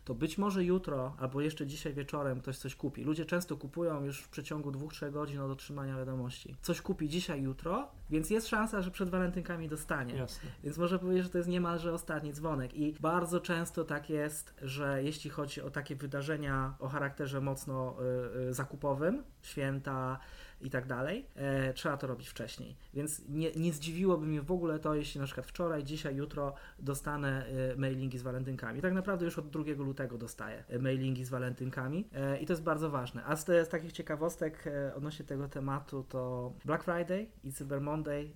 to 0.06 0.16
być 0.16 0.38
może 0.38 0.64
jutro 0.64 1.16
albo 1.20 1.42
jeszcze 1.42 1.68
dzisiaj 1.68 1.94
wieczorem 1.94 2.40
ktoś 2.40 2.58
coś 2.58 2.76
kupi. 2.76 3.04
Ludzie 3.04 3.26
często 3.26 3.58
kupują 3.58 4.04
już 4.04 4.22
w 4.22 4.30
przeciągu 4.30 4.72
2-3 4.72 5.12
godzin 5.12 5.40
od 5.40 5.52
otrzymania 5.52 5.98
wiadomości. 5.98 6.56
Coś 6.62 6.82
kupi 6.82 7.10
dzisiaj, 7.10 7.42
jutro, 7.42 7.92
więc 8.10 8.30
jest 8.30 8.48
szansa, 8.48 8.82
że 8.82 8.92
przed 8.92 9.10
walentynkami 9.10 9.68
dostanie. 9.68 10.16
Jasne. 10.16 10.50
Więc 10.64 10.78
może 10.78 11.00
powiedzieć, 11.00 11.24
że 11.24 11.30
to 11.30 11.38
jest 11.38 11.50
niemalże 11.50 11.94
ostatni 11.94 12.34
dzwonek. 12.34 12.74
I 12.74 12.96
bardzo 13.00 13.40
często 13.40 13.84
tak 13.84 14.10
jest, 14.10 14.54
że 14.62 15.04
jeśli 15.04 15.30
chodzi 15.30 15.62
o 15.62 15.70
takie 15.70 15.96
wydarzenia 15.96 16.76
o 16.80 16.88
charakterze 16.88 17.42
mocno 17.42 17.96
y, 18.36 18.50
y, 18.50 18.54
zakupowym, 18.54 19.24
święta, 19.42 20.20
i 20.64 20.70
tak 20.70 20.88
dalej, 20.88 21.26
e, 21.36 21.74
trzeba 21.74 21.98
to 21.98 22.08
robić 22.08 22.28
wcześniej. 22.28 22.76
Więc 22.94 23.22
nie, 23.30 23.52
nie 23.52 23.74
zdziwiłoby 23.74 24.26
mnie 24.26 24.42
w 24.42 24.52
ogóle 24.52 24.80
to, 24.80 24.96
jeśli 24.96 25.20
na 25.20 25.26
przykład 25.26 25.48
wczoraj, 25.48 25.84
dzisiaj, 25.84 26.16
jutro 26.16 26.54
dostanę 26.80 27.46
e, 27.46 27.76
mailingi 27.76 28.18
z 28.18 28.22
walentynkami. 28.22 28.82
Tak 28.82 28.94
naprawdę 28.94 29.26
już 29.26 29.40
od 29.40 29.50
2 29.50 29.64
lutego 29.78 30.18
dostaję 30.18 30.64
e, 30.68 30.80
mailingi 30.80 31.26
z 31.26 31.30
walentynkami 31.30 32.10
i 32.42 32.46
to 32.46 32.54
jest 32.54 32.64
bardzo 32.64 32.90
ważne. 32.90 33.26
A 33.26 33.36
z, 33.36 33.46
z 33.46 33.70
takich 33.70 33.92
ciekawostek 33.92 34.64
odnośnie 34.96 35.26
tego 35.26 35.48
tematu, 35.48 36.04
to 36.10 36.54
Black 36.66 36.84
Friday 36.84 37.28
i 37.44 37.52
Cyber 37.52 37.82
Monday 37.82 38.32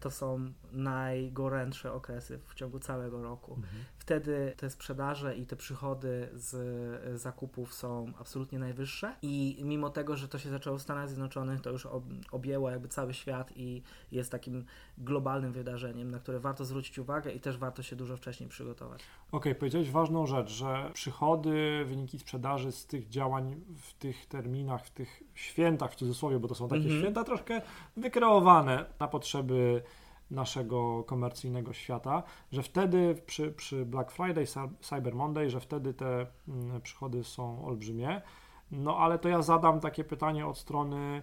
to 0.00 0.10
są 0.10 0.52
najgorętsze 0.72 1.92
okresy 1.92 2.38
w 2.38 2.54
ciągu 2.54 2.78
całego 2.78 3.22
roku. 3.22 3.54
Mhm. 3.54 3.84
Wtedy 4.06 4.52
te 4.56 4.70
sprzedaże 4.70 5.36
i 5.36 5.46
te 5.46 5.56
przychody 5.56 6.28
z 6.32 7.20
zakupów 7.20 7.74
są 7.74 8.12
absolutnie 8.20 8.58
najwyższe 8.58 9.16
i 9.22 9.60
mimo 9.64 9.90
tego, 9.90 10.16
że 10.16 10.28
to 10.28 10.38
się 10.38 10.50
zaczęło 10.50 10.78
w 10.78 10.82
Stanach 10.82 11.08
Zjednoczonych, 11.08 11.60
to 11.60 11.70
już 11.70 11.88
objęło 12.32 12.70
jakby 12.70 12.88
cały 12.88 13.14
świat 13.14 13.52
i 13.56 13.82
jest 14.12 14.32
takim 14.32 14.64
globalnym 14.98 15.52
wydarzeniem, 15.52 16.10
na 16.10 16.18
które 16.18 16.40
warto 16.40 16.64
zwrócić 16.64 16.98
uwagę 16.98 17.32
i 17.32 17.40
też 17.40 17.58
warto 17.58 17.82
się 17.82 17.96
dużo 17.96 18.16
wcześniej 18.16 18.48
przygotować. 18.48 19.00
Okej, 19.28 19.52
okay, 19.52 19.54
powiedziałeś 19.54 19.90
ważną 19.90 20.26
rzecz, 20.26 20.50
że 20.50 20.90
przychody, 20.94 21.84
wyniki 21.86 22.18
sprzedaży 22.18 22.72
z 22.72 22.86
tych 22.86 23.08
działań 23.08 23.60
w 23.76 23.94
tych 23.94 24.26
terminach, 24.26 24.86
w 24.86 24.90
tych 24.90 25.22
świętach 25.34 25.92
w 25.92 25.96
cudzysłowie, 25.96 26.38
bo 26.38 26.48
to 26.48 26.54
są 26.54 26.68
takie 26.68 26.82
mm 26.82 26.96
-hmm. 26.96 27.00
święta 27.00 27.24
troszkę 27.24 27.62
wykreowane 27.96 28.84
na 29.00 29.08
potrzeby 29.08 29.82
naszego 30.30 31.04
komercyjnego 31.04 31.72
świata, 31.72 32.22
że 32.52 32.62
wtedy 32.62 33.22
przy, 33.26 33.52
przy 33.52 33.86
Black 33.86 34.10
Friday, 34.10 34.44
Cyber 34.80 35.14
Monday, 35.14 35.50
że 35.50 35.60
wtedy 35.60 35.94
te 35.94 36.26
mm, 36.48 36.80
przychody 36.80 37.24
są 37.24 37.64
olbrzymie. 37.64 38.22
No 38.70 38.98
ale 38.98 39.18
to 39.18 39.28
ja 39.28 39.42
zadam 39.42 39.80
takie 39.80 40.04
pytanie 40.04 40.46
od 40.46 40.58
strony 40.58 41.22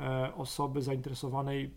e, 0.00 0.34
osoby 0.34 0.82
zainteresowanej 0.82 1.74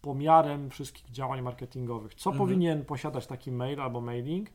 pomiarem 0.00 0.70
wszystkich 0.70 1.10
działań 1.10 1.42
marketingowych. 1.42 2.14
Co 2.14 2.30
mhm. 2.30 2.46
powinien 2.48 2.84
posiadać 2.84 3.26
taki 3.26 3.52
mail 3.52 3.80
albo 3.80 4.00
mailing, 4.00 4.50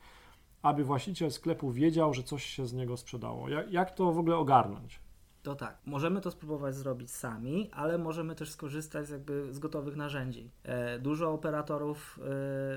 aby 0.61 0.83
właściciel 0.83 1.31
sklepu 1.31 1.71
wiedział, 1.71 2.13
że 2.13 2.23
coś 2.23 2.43
się 2.43 2.65
z 2.65 2.73
niego 2.73 2.97
sprzedało? 2.97 3.49
Jak, 3.49 3.71
jak 3.71 3.91
to 3.91 4.11
w 4.11 4.19
ogóle 4.19 4.37
ogarnąć? 4.37 5.02
To 5.43 5.55
tak, 5.55 5.77
możemy 5.85 6.21
to 6.21 6.31
spróbować 6.31 6.75
zrobić 6.75 7.11
sami, 7.11 7.69
ale 7.71 7.97
możemy 7.97 8.35
też 8.35 8.51
skorzystać 8.51 9.07
z, 9.07 9.09
jakby 9.09 9.53
z 9.53 9.59
gotowych 9.59 9.95
narzędzi. 9.95 10.49
E, 10.63 10.99
dużo 10.99 11.33
operatorów 11.33 12.19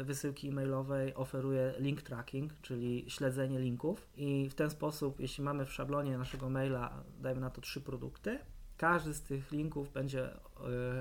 e, 0.01 0.05
wysyłki 0.05 0.49
e-mailowej 0.49 1.15
oferuje 1.15 1.75
link 1.79 2.03
tracking, 2.03 2.53
czyli 2.63 3.05
śledzenie 3.09 3.59
linków 3.59 4.07
i 4.17 4.49
w 4.51 4.55
ten 4.55 4.71
sposób, 4.71 5.21
jeśli 5.21 5.45
mamy 5.45 5.65
w 5.65 5.73
szablonie 5.73 6.19
naszego 6.19 6.51
maila, 6.51 7.03
dajmy 7.21 7.41
na 7.41 7.51
to 7.51 7.61
trzy 7.61 7.81
produkty, 7.81 8.39
każdy 8.77 9.15
z 9.15 9.23
tych 9.23 9.53
linków 9.53 9.93
będzie 9.93 10.25
e, 10.25 10.39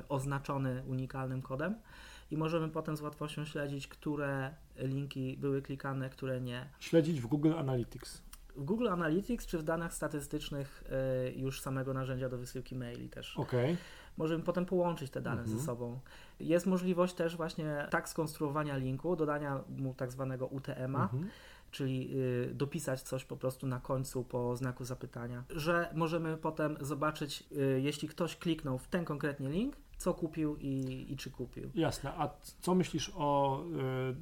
oznaczony 0.09 0.83
unikalnym 0.87 1.41
kodem 1.41 1.75
i 2.31 2.37
możemy 2.37 2.69
potem 2.69 2.97
z 2.97 3.01
łatwością 3.01 3.45
śledzić, 3.45 3.87
które 3.87 4.55
linki 4.77 5.37
były 5.37 5.61
klikane, 5.61 6.09
które 6.09 6.41
nie. 6.41 6.69
Śledzić 6.79 7.21
w 7.21 7.27
Google 7.27 7.53
Analytics 7.53 8.21
w 8.55 8.63
Google 8.63 8.87
Analytics 8.87 9.45
czy 9.45 9.57
w 9.57 9.63
danych 9.63 9.93
statystycznych 9.93 10.83
e, 10.89 11.31
już 11.31 11.61
samego 11.61 11.93
narzędzia 11.93 12.29
do 12.29 12.37
wysyłki 12.37 12.75
maili 12.75 13.09
też. 13.09 13.37
Okay. 13.37 13.77
Możemy 14.17 14.43
potem 14.43 14.65
połączyć 14.65 15.11
te 15.11 15.21
dane 15.21 15.41
mhm. 15.41 15.59
ze 15.59 15.65
sobą. 15.65 15.99
Jest 16.39 16.65
możliwość 16.65 17.13
też 17.13 17.37
właśnie 17.37 17.87
tak 17.89 18.09
skonstruowania 18.09 18.77
linku, 18.77 19.15
dodania 19.15 19.63
mu 19.77 19.93
tak 19.93 20.11
zwanego 20.11 20.47
UTM-a, 20.47 21.03
mhm. 21.03 21.29
czyli 21.71 22.09
y, 22.15 22.53
dopisać 22.53 23.01
coś 23.01 23.25
po 23.25 23.37
prostu 23.37 23.67
na 23.67 23.79
końcu 23.79 24.23
po 24.23 24.55
znaku 24.55 24.85
zapytania, 24.85 25.43
że 25.49 25.89
możemy 25.93 26.37
potem 26.37 26.77
zobaczyć, 26.81 27.43
y, 27.51 27.81
jeśli 27.81 28.07
ktoś 28.07 28.37
kliknął 28.37 28.77
w 28.77 28.87
ten 28.87 29.05
konkretnie 29.05 29.49
link, 29.49 29.75
co 29.97 30.13
kupił 30.13 30.57
i, 30.57 31.05
i 31.09 31.17
czy 31.17 31.31
kupił. 31.31 31.69
Jasne. 31.75 32.13
A 32.13 32.29
co 32.59 32.75
myślisz 32.75 33.11
o 33.15 33.61
y, 34.11 34.15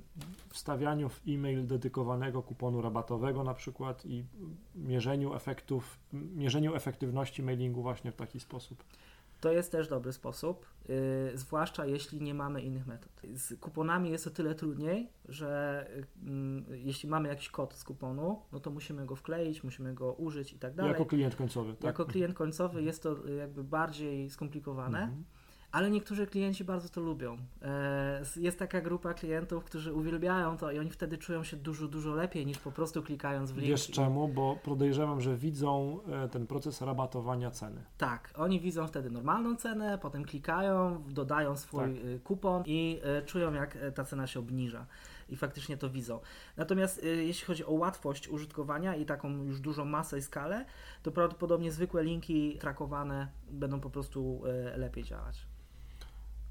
wstawianiu 0.50 1.10
w 1.10 1.22
e-mail 1.28 1.68
dedykowanego 1.68 2.44
kuponu 2.44 2.82
rabatowego 2.82 3.44
na 3.44 3.54
przykład 3.54 4.06
i 4.06 4.26
mierzeniu 4.76 5.34
efektów, 5.34 6.00
mierzeniu 6.14 6.76
efektywności 6.76 7.44
mailingu 7.44 7.82
właśnie 7.82 8.12
w 8.12 8.16
taki 8.16 8.40
sposób? 8.40 8.84
To 9.42 9.52
jest 9.52 9.72
też 9.72 9.88
dobry 9.88 10.14
sposób, 10.14 10.66
yy, 10.90 10.96
zwłaszcza 11.34 11.86
jeśli 11.86 12.22
nie 12.22 12.34
mamy 12.34 12.62
innych 12.62 12.88
metod. 12.88 13.12
Z 13.34 13.60
kuponami 13.60 14.10
jest 14.10 14.28
o 14.28 14.30
tyle 14.30 14.56
trudniej, 14.56 15.10
że 15.26 15.86
yy, 16.68 16.80
jeśli 16.80 17.10
mamy 17.10 17.30
jakiś 17.30 17.50
kod 17.50 17.74
z 17.74 17.84
kuponu, 17.84 18.42
no 18.52 18.60
to 18.60 18.72
musimy 18.72 19.06
go 19.06 19.16
wkleić, 19.16 19.64
musimy 19.64 19.94
go 19.94 20.14
użyć 20.14 20.54
i 20.54 20.60
tak 20.60 20.74
dalej. 20.74 20.92
Jako 20.92 21.06
klient 21.06 21.36
końcowy. 21.36 21.74
Tak? 21.74 21.84
Jako 21.84 22.06
klient 22.06 22.34
końcowy 22.34 22.84
jest 22.84 23.04
to 23.04 23.28
jakby 23.28 23.64
bardziej 23.64 24.30
skomplikowane. 24.30 25.04
Mhm 25.04 25.24
ale 25.74 25.90
niektórzy 25.92 26.28
klienci 26.28 26.64
bardzo 26.64 26.90
to 26.90 27.02
lubią. 27.02 27.38
E, 27.62 28.22
jest 28.36 28.60
taka 28.60 28.82
grupa 28.82 29.14
klientów, 29.14 29.64
którzy 29.64 29.94
uwielbiają 29.94 30.58
to 30.58 30.72
i 30.72 30.80
oni 30.80 30.92
wtedy 30.92 31.18
czują 31.18 31.44
się 31.44 31.58
dużo, 31.58 31.88
dużo 31.88 32.16
lepiej 32.16 32.46
niż 32.46 32.58
po 32.58 32.72
prostu 32.72 33.04
klikając 33.04 33.52
w 33.52 33.58
link. 33.58 33.70
Wiesz 33.70 33.88
czemu? 33.88 34.28
Bo 34.28 34.56
podejrzewam, 34.64 35.22
że 35.22 35.36
widzą 35.38 36.00
e, 36.08 36.30
ten 36.30 36.48
proces 36.48 36.82
rabatowania 36.82 37.52
ceny. 37.52 37.82
Tak, 37.98 38.34
oni 38.38 38.60
widzą 38.60 38.88
wtedy 38.88 39.10
normalną 39.10 39.56
cenę, 39.56 39.98
potem 39.98 40.26
klikają, 40.26 41.04
dodają 41.10 41.58
swój 41.58 41.82
tak. 41.82 42.06
E, 42.16 42.20
kupon 42.20 42.64
i 42.66 43.02
czują 43.26 43.54
jak 43.54 43.78
ta 43.96 44.04
cena 44.04 44.28
się 44.28 44.40
obniża 44.40 44.86
i 45.30 45.36
faktycznie 45.36 45.78
to 45.78 45.90
widzą. 45.90 46.20
Natomiast 46.58 47.04
jeśli 47.04 47.46
chodzi 47.46 47.66
o 47.66 47.72
łatwość 47.72 48.28
użytkowania 48.28 48.96
i 48.96 49.06
taką 49.06 49.44
już 49.44 49.60
dużą 49.60 49.86
masę 49.86 50.18
i 50.18 50.22
skalę, 50.22 50.66
to 51.04 51.12
prawdopodobnie 51.12 51.72
zwykłe 51.72 52.04
linki 52.04 52.58
trakowane 52.60 53.28
będą 53.52 53.80
po 53.80 53.90
prostu 53.90 54.42
lepiej 54.76 55.04
działać. 55.04 55.53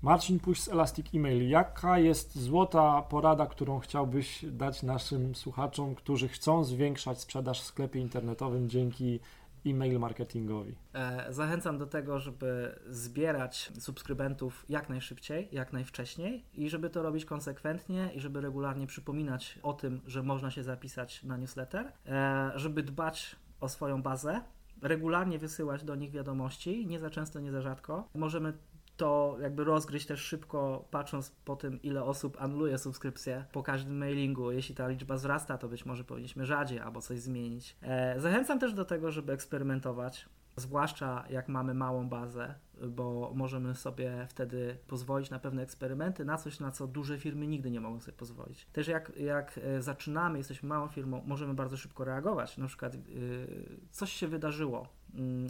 Marcin 0.02 0.40
Puś 0.40 0.60
z 0.60 0.68
Elastic 0.68 1.14
Email. 1.14 1.48
Jaka 1.48 1.98
jest 1.98 2.38
złota 2.38 3.02
porada, 3.02 3.46
którą 3.46 3.78
chciałbyś 3.78 4.44
dać 4.44 4.82
naszym 4.82 5.34
słuchaczom, 5.34 5.94
którzy 5.94 6.28
chcą 6.28 6.64
zwiększać 6.64 7.20
sprzedaż 7.20 7.62
w 7.62 7.64
sklepie 7.64 8.00
internetowym 8.00 8.68
dzięki 8.68 9.20
e-mail 9.66 9.98
marketingowi? 9.98 10.77
E, 10.94 11.33
zachęcam 11.33 11.79
do 11.79 11.87
tego, 11.87 12.18
żeby 12.18 12.79
zbierać 12.87 13.72
subskrybentów 13.79 14.64
jak 14.68 14.88
najszybciej, 14.88 15.48
jak 15.52 15.72
najwcześniej 15.72 16.44
i 16.54 16.70
żeby 16.70 16.90
to 16.90 17.02
robić 17.02 17.24
konsekwentnie 17.24 18.10
i 18.14 18.20
żeby 18.20 18.40
regularnie 18.40 18.87
przypominać 18.87 19.58
o 19.62 19.72
tym, 19.72 20.00
że 20.06 20.22
można 20.22 20.50
się 20.50 20.62
zapisać 20.62 21.24
na 21.24 21.37
newsletter, 21.37 21.92
e, 22.06 22.52
żeby 22.54 22.83
dbać 22.83 23.37
o 23.60 23.68
swoją 23.68 24.02
bazę, 24.02 24.40
regularnie 24.83 25.38
wysyłać 25.38 25.85
do 25.85 25.94
nich 25.94 26.10
wiadomości, 26.10 26.87
nie 26.87 26.98
za 26.98 27.10
często, 27.10 27.40
nie 27.40 27.52
za 27.52 27.62
rzadko. 27.62 28.08
Możemy 28.14 28.52
to 28.96 29.36
jakby 29.42 29.64
rozgryźć 29.64 30.06
też 30.06 30.20
szybko, 30.20 30.84
patrząc 30.90 31.30
po 31.44 31.56
tym, 31.56 31.82
ile 31.82 32.04
osób 32.04 32.36
anuluje 32.40 32.78
subskrypcję 32.78 33.44
po 33.52 33.62
każdym 33.62 33.98
mailingu. 33.98 34.50
Jeśli 34.50 34.74
ta 34.74 34.88
liczba 34.88 35.14
wzrasta, 35.14 35.58
to 35.58 35.68
być 35.68 35.86
może 35.86 36.04
powinniśmy 36.04 36.46
rzadziej 36.46 36.80
albo 36.80 37.00
coś 37.00 37.20
zmienić. 37.20 37.76
E, 37.82 38.20
zachęcam 38.20 38.58
też 38.58 38.74
do 38.74 38.84
tego, 38.84 39.10
żeby 39.10 39.32
eksperymentować. 39.32 40.28
Zwłaszcza 40.56 41.24
jak 41.30 41.48
mamy 41.48 41.74
małą 41.74 42.08
bazę, 42.08 42.54
bo 42.88 43.32
możemy 43.34 43.74
sobie 43.74 44.26
wtedy 44.28 44.78
pozwolić 44.86 45.30
na 45.30 45.38
pewne 45.38 45.62
eksperymenty, 45.62 46.24
na 46.24 46.36
coś, 46.36 46.60
na 46.60 46.70
co 46.70 46.86
duże 46.86 47.18
firmy 47.18 47.46
nigdy 47.46 47.70
nie 47.70 47.80
mogą 47.80 48.00
sobie 48.00 48.16
pozwolić. 48.16 48.66
Też 48.72 48.88
jak, 48.88 49.16
jak 49.16 49.60
e, 49.62 49.82
zaczynamy, 49.82 50.38
jesteśmy 50.38 50.68
małą 50.68 50.88
firmą, 50.88 51.22
możemy 51.26 51.54
bardzo 51.54 51.76
szybko 51.76 52.04
reagować. 52.04 52.58
Na 52.58 52.66
przykład 52.66 52.94
yy, 52.94 53.80
coś 53.90 54.12
się 54.12 54.28
wydarzyło 54.28 54.88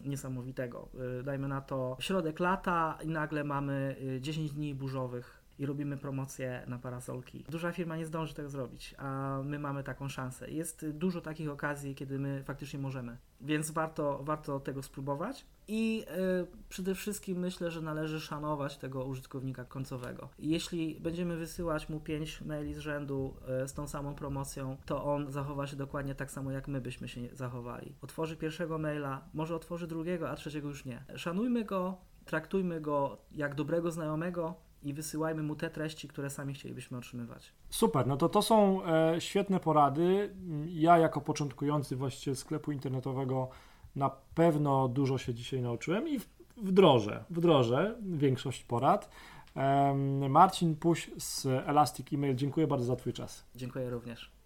niesamowitego. 0.04 0.88
Yy, 0.94 1.22
dajmy 1.22 1.48
na 1.48 1.60
to 1.60 1.96
środek 2.00 2.40
lata 2.40 2.98
i 3.02 3.08
nagle 3.08 3.44
mamy 3.44 3.96
10 4.20 4.50
y, 4.50 4.54
dni 4.54 4.74
burzowych 4.74 5.41
i 5.58 5.66
robimy 5.66 5.96
promocję 5.96 6.64
na 6.66 6.78
parasolki. 6.78 7.44
Duża 7.48 7.72
firma 7.72 7.96
nie 7.96 8.06
zdąży 8.06 8.34
tego 8.34 8.48
zrobić, 8.48 8.94
a 8.98 9.38
my 9.44 9.58
mamy 9.58 9.84
taką 9.84 10.08
szansę. 10.08 10.50
Jest 10.50 10.90
dużo 10.90 11.20
takich 11.20 11.50
okazji, 11.50 11.94
kiedy 11.94 12.18
my 12.18 12.42
faktycznie 12.44 12.78
możemy, 12.78 13.16
więc 13.40 13.70
warto, 13.70 14.20
warto 14.24 14.60
tego 14.60 14.82
spróbować. 14.82 15.44
I 15.68 16.04
y, 16.42 16.46
przede 16.68 16.94
wszystkim 16.94 17.38
myślę, 17.38 17.70
że 17.70 17.80
należy 17.80 18.20
szanować 18.20 18.78
tego 18.78 19.04
użytkownika 19.04 19.64
końcowego. 19.64 20.28
Jeśli 20.38 21.00
będziemy 21.00 21.36
wysyłać 21.36 21.88
mu 21.88 22.00
5 22.00 22.40
maili 22.40 22.74
z 22.74 22.78
rzędu 22.78 23.36
y, 23.64 23.68
z 23.68 23.72
tą 23.72 23.88
samą 23.88 24.14
promocją, 24.14 24.76
to 24.86 25.04
on 25.04 25.32
zachowa 25.32 25.66
się 25.66 25.76
dokładnie 25.76 26.14
tak 26.14 26.30
samo, 26.30 26.50
jak 26.50 26.68
my 26.68 26.80
byśmy 26.80 27.08
się 27.08 27.20
zachowali. 27.32 27.94
Otworzy 28.02 28.36
pierwszego 28.36 28.78
maila, 28.78 29.28
może 29.34 29.56
otworzy 29.56 29.86
drugiego, 29.86 30.30
a 30.30 30.36
trzeciego 30.36 30.68
już 30.68 30.84
nie. 30.84 31.04
Szanujmy 31.16 31.64
go, 31.64 31.98
traktujmy 32.24 32.80
go 32.80 33.18
jak 33.32 33.54
dobrego 33.54 33.90
znajomego, 33.90 34.54
i 34.82 34.94
wysyłajmy 34.94 35.42
mu 35.42 35.56
te 35.56 35.70
treści, 35.70 36.08
które 36.08 36.30
sami 36.30 36.54
chcielibyśmy 36.54 36.98
otrzymywać. 36.98 37.52
Super, 37.70 38.06
no 38.06 38.16
to 38.16 38.28
to 38.28 38.42
są 38.42 38.84
e, 38.86 39.20
świetne 39.20 39.60
porady. 39.60 40.34
Ja 40.66 40.98
jako 40.98 41.20
początkujący 41.20 41.96
właściciel 41.96 42.36
sklepu 42.36 42.72
internetowego 42.72 43.48
na 43.96 44.10
pewno 44.34 44.88
dużo 44.88 45.18
się 45.18 45.34
dzisiaj 45.34 45.62
nauczyłem 45.62 46.08
i 46.08 46.20
wdrożę, 46.56 47.24
wdrożę 47.30 47.96
większość 48.02 48.64
porad. 48.64 49.10
Marcin 50.28 50.76
Puś 50.76 51.10
z 51.18 51.46
Elastic 51.46 52.12
Email, 52.12 52.36
dziękuję 52.36 52.66
bardzo 52.66 52.86
za 52.86 52.96
Twój 52.96 53.12
czas. 53.12 53.44
Dziękuję 53.54 53.90
również. 53.90 54.41